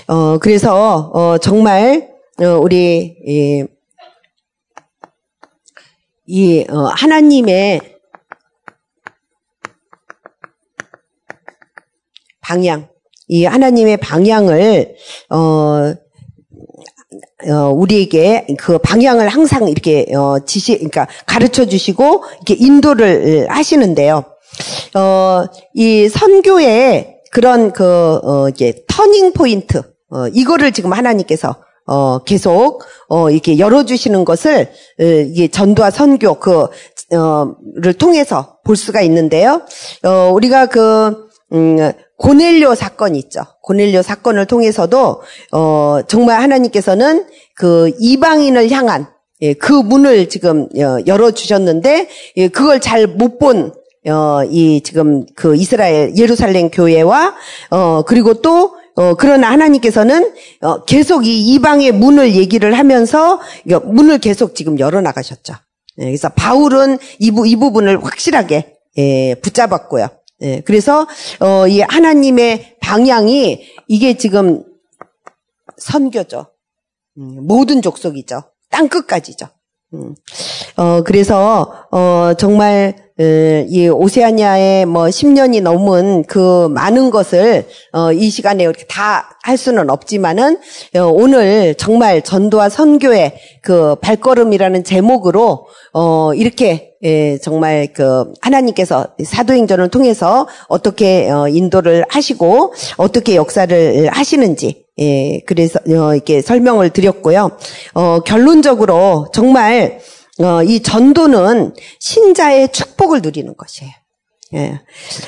[0.07, 2.09] 어 그래서 어 정말
[2.41, 3.65] 어, 우리 이,
[6.27, 7.92] 이 어, 하나님의
[12.53, 12.89] 방향,
[13.29, 14.95] 이 하나님의 방향을
[15.31, 15.95] 어,
[17.49, 24.25] 어, 우리에게 그 방향을 항상 이렇게 어, 지시, 그러니까 가르쳐 주시고 이렇게 인도를 하시는데요.
[24.95, 29.79] 어, 이 선교의 그런 그 어, 이게 터닝 포인트,
[30.11, 34.69] 어, 이거를 지금 하나님께서 어, 계속 어, 이렇게 열어주시는 것을
[35.01, 39.63] 어, 이게 전도와 선교 그를 통해서 볼 수가 있는데요.
[40.05, 41.93] 어, 우리가 그 음,
[42.23, 43.41] 고넬료 사건 있죠.
[43.63, 49.09] 고넬료 사건을 통해서도 어, 정말 하나님께서는 그 이방인을 향한
[49.41, 53.73] 예, 그 문을 지금 어, 열어 주셨는데 예, 그걸 잘 못 본
[54.09, 57.35] 어, 이 지금 그 이스라엘 예루살렘 교회와
[57.71, 64.55] 어, 그리고 또 어, 그러나 하나님께서는 어, 계속 이 이방의 문을 얘기를 하면서 문을 계속
[64.55, 65.55] 지금 열어 나가셨죠.
[65.99, 70.09] 예, 그래서 바울은 이, 부, 이 부분을 확실하게 예, 붙잡았고요.
[70.43, 71.07] 예, 그래서
[71.41, 74.65] 어, 이 하나님의 방향이 이게 지금
[75.77, 76.47] 선교죠.
[77.19, 78.43] 음, 모든 족속이죠.
[78.71, 79.49] 땅 끝까지죠.
[79.95, 80.15] 음.
[80.77, 88.65] 어, 그래서 어, 정말 이 오세아니아에 뭐 10년이 넘은 그 많은 것을 어, 이 시간에
[88.65, 90.59] 이렇게 다 할 수는 없지만은
[90.97, 99.89] 어, 오늘 정말 전도와 선교의 그 발걸음이라는 제목으로 어, 이렇게 예, 정말 그 하나님께서 사도행전을
[99.89, 107.51] 통해서 어떻게 어, 인도를 하시고 어떻게 역사를 하시는지 예, 그래서 어, 이렇게 설명을 드렸고요.
[107.95, 109.99] 어, 결론적으로 정말
[110.39, 113.93] 어, 이 전도는 신자의 축복을 누리는 것이에요.
[114.55, 114.81] 예.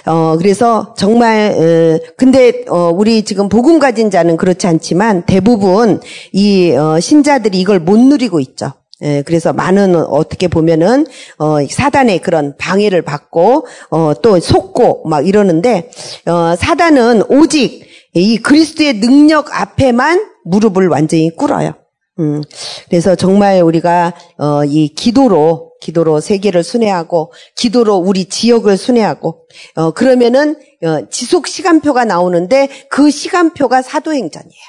[0.06, 6.00] 어, 그래서 정말, 어, 근데, 어, 우리 지금 복음 가진 자는 그렇지 않지만 대부분
[6.32, 8.72] 이, 어, 신자들이 이걸 못 누리고 있죠.
[9.02, 11.06] 예, 그래서 많은 어떻게 보면은
[11.38, 15.90] 어, 사단의 그런 방해를 받고 어, 또 속고 막 이러는데
[16.26, 17.84] 어, 사단은 오직
[18.14, 21.74] 이 그리스도의 능력 앞에만 무릎을 완전히 꿇어요.
[22.20, 22.42] 음,
[22.88, 30.56] 그래서 정말 우리가 어, 이 기도로 기도로 세계를 순회하고 기도로 우리 지역을 순회하고 어, 그러면은
[30.82, 34.62] 어, 지속 시간표가 나오는데 그 시간표가 사도행전이에요.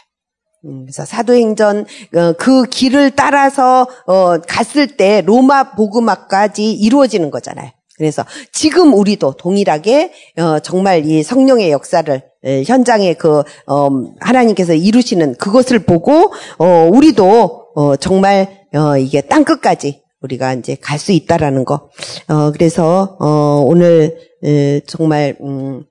[0.65, 1.85] 음, 그래서 사도행전
[2.15, 7.71] 어, 그 길을 따라서 어, 갔을 때 로마 복음화까지 이루어지는 거잖아요.
[7.97, 12.21] 그래서 지금 우리도 동일하게 어, 정말 이 성령의 역사를
[12.65, 13.89] 현장에 그 어,
[14.19, 20.97] 하나님께서 이루시는 그것을 보고 어, 우리도 어, 정말 어, 이게 땅 끝까지 우리가 이제 갈
[20.99, 21.89] 수 있다라는 거.
[22.27, 25.83] 어, 그래서 어, 오늘 에, 정말 음,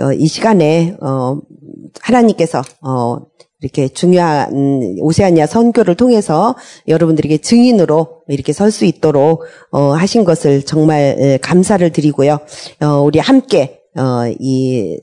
[0.00, 1.38] 어, 이 시간에 어,
[2.00, 3.18] 하나님께서 어,
[3.62, 6.56] 이렇게 중요한 오세아니아 선교를 통해서
[6.88, 12.38] 여러분들에게 증인으로 이렇게 설 수 있도록 어, 하신 것을 정말 감사를 드리고요.
[12.80, 14.98] 어, 우리 함께 어, 이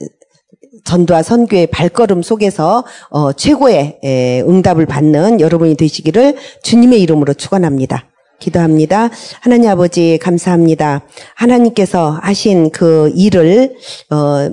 [0.86, 8.06] 전도와 선교의 발걸음 속에서 어, 최고의 에, 응답을 받는 여러분이 되시기를 주님의 이름으로 축원합니다.
[8.40, 9.10] 기도합니다.
[9.42, 11.04] 하나님 아버지 감사합니다.
[11.36, 13.76] 하나님께서 하신 그 일을
[14.12, 14.50] 어,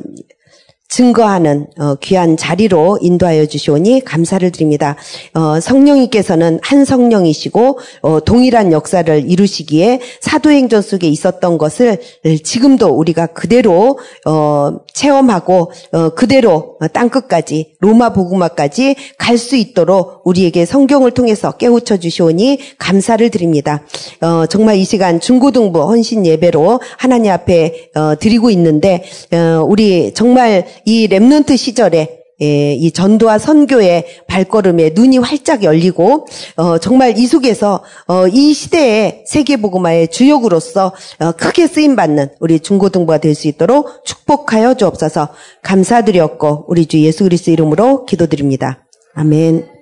[0.88, 4.96] 증거하는 어, 귀한 자리로 인도하여 주시오니 감사를 드립니다.
[5.34, 11.98] 어, 성령님께서는 한 성령이시고 어, 동일한 역사를 이루시기에 사도행전 속에 있었던 것을
[12.42, 20.64] 지금도 우리가 그대로 어, 체험하고 어, 그대로 땅 끝까지 로마 복음화까지 갈 수 있도록 우리에게
[20.64, 23.82] 성경을 통해서 깨우쳐 주시오니 감사를 드립니다.
[24.20, 30.66] 어, 정말 이 시간 중고등부 헌신 예배로 하나님 앞에 어, 드리고 있는데 어, 우리 정말
[30.84, 37.84] 이 remnant 시절에 예, 이 전도와 선교의 발걸음에 눈이 활짝 열리고 어, 정말 이 속에서
[38.08, 44.74] 어, 이 시대의 세계복음화의 주역으로서 어, 크게 쓰임 받는 우리 중고등부가 될 수 있도록 축복하여
[44.74, 45.28] 주옵소서
[45.62, 48.84] 감사드렸고 우리 주 예수 그리스도 이름으로 기도드립니다.
[49.14, 49.73] 아멘.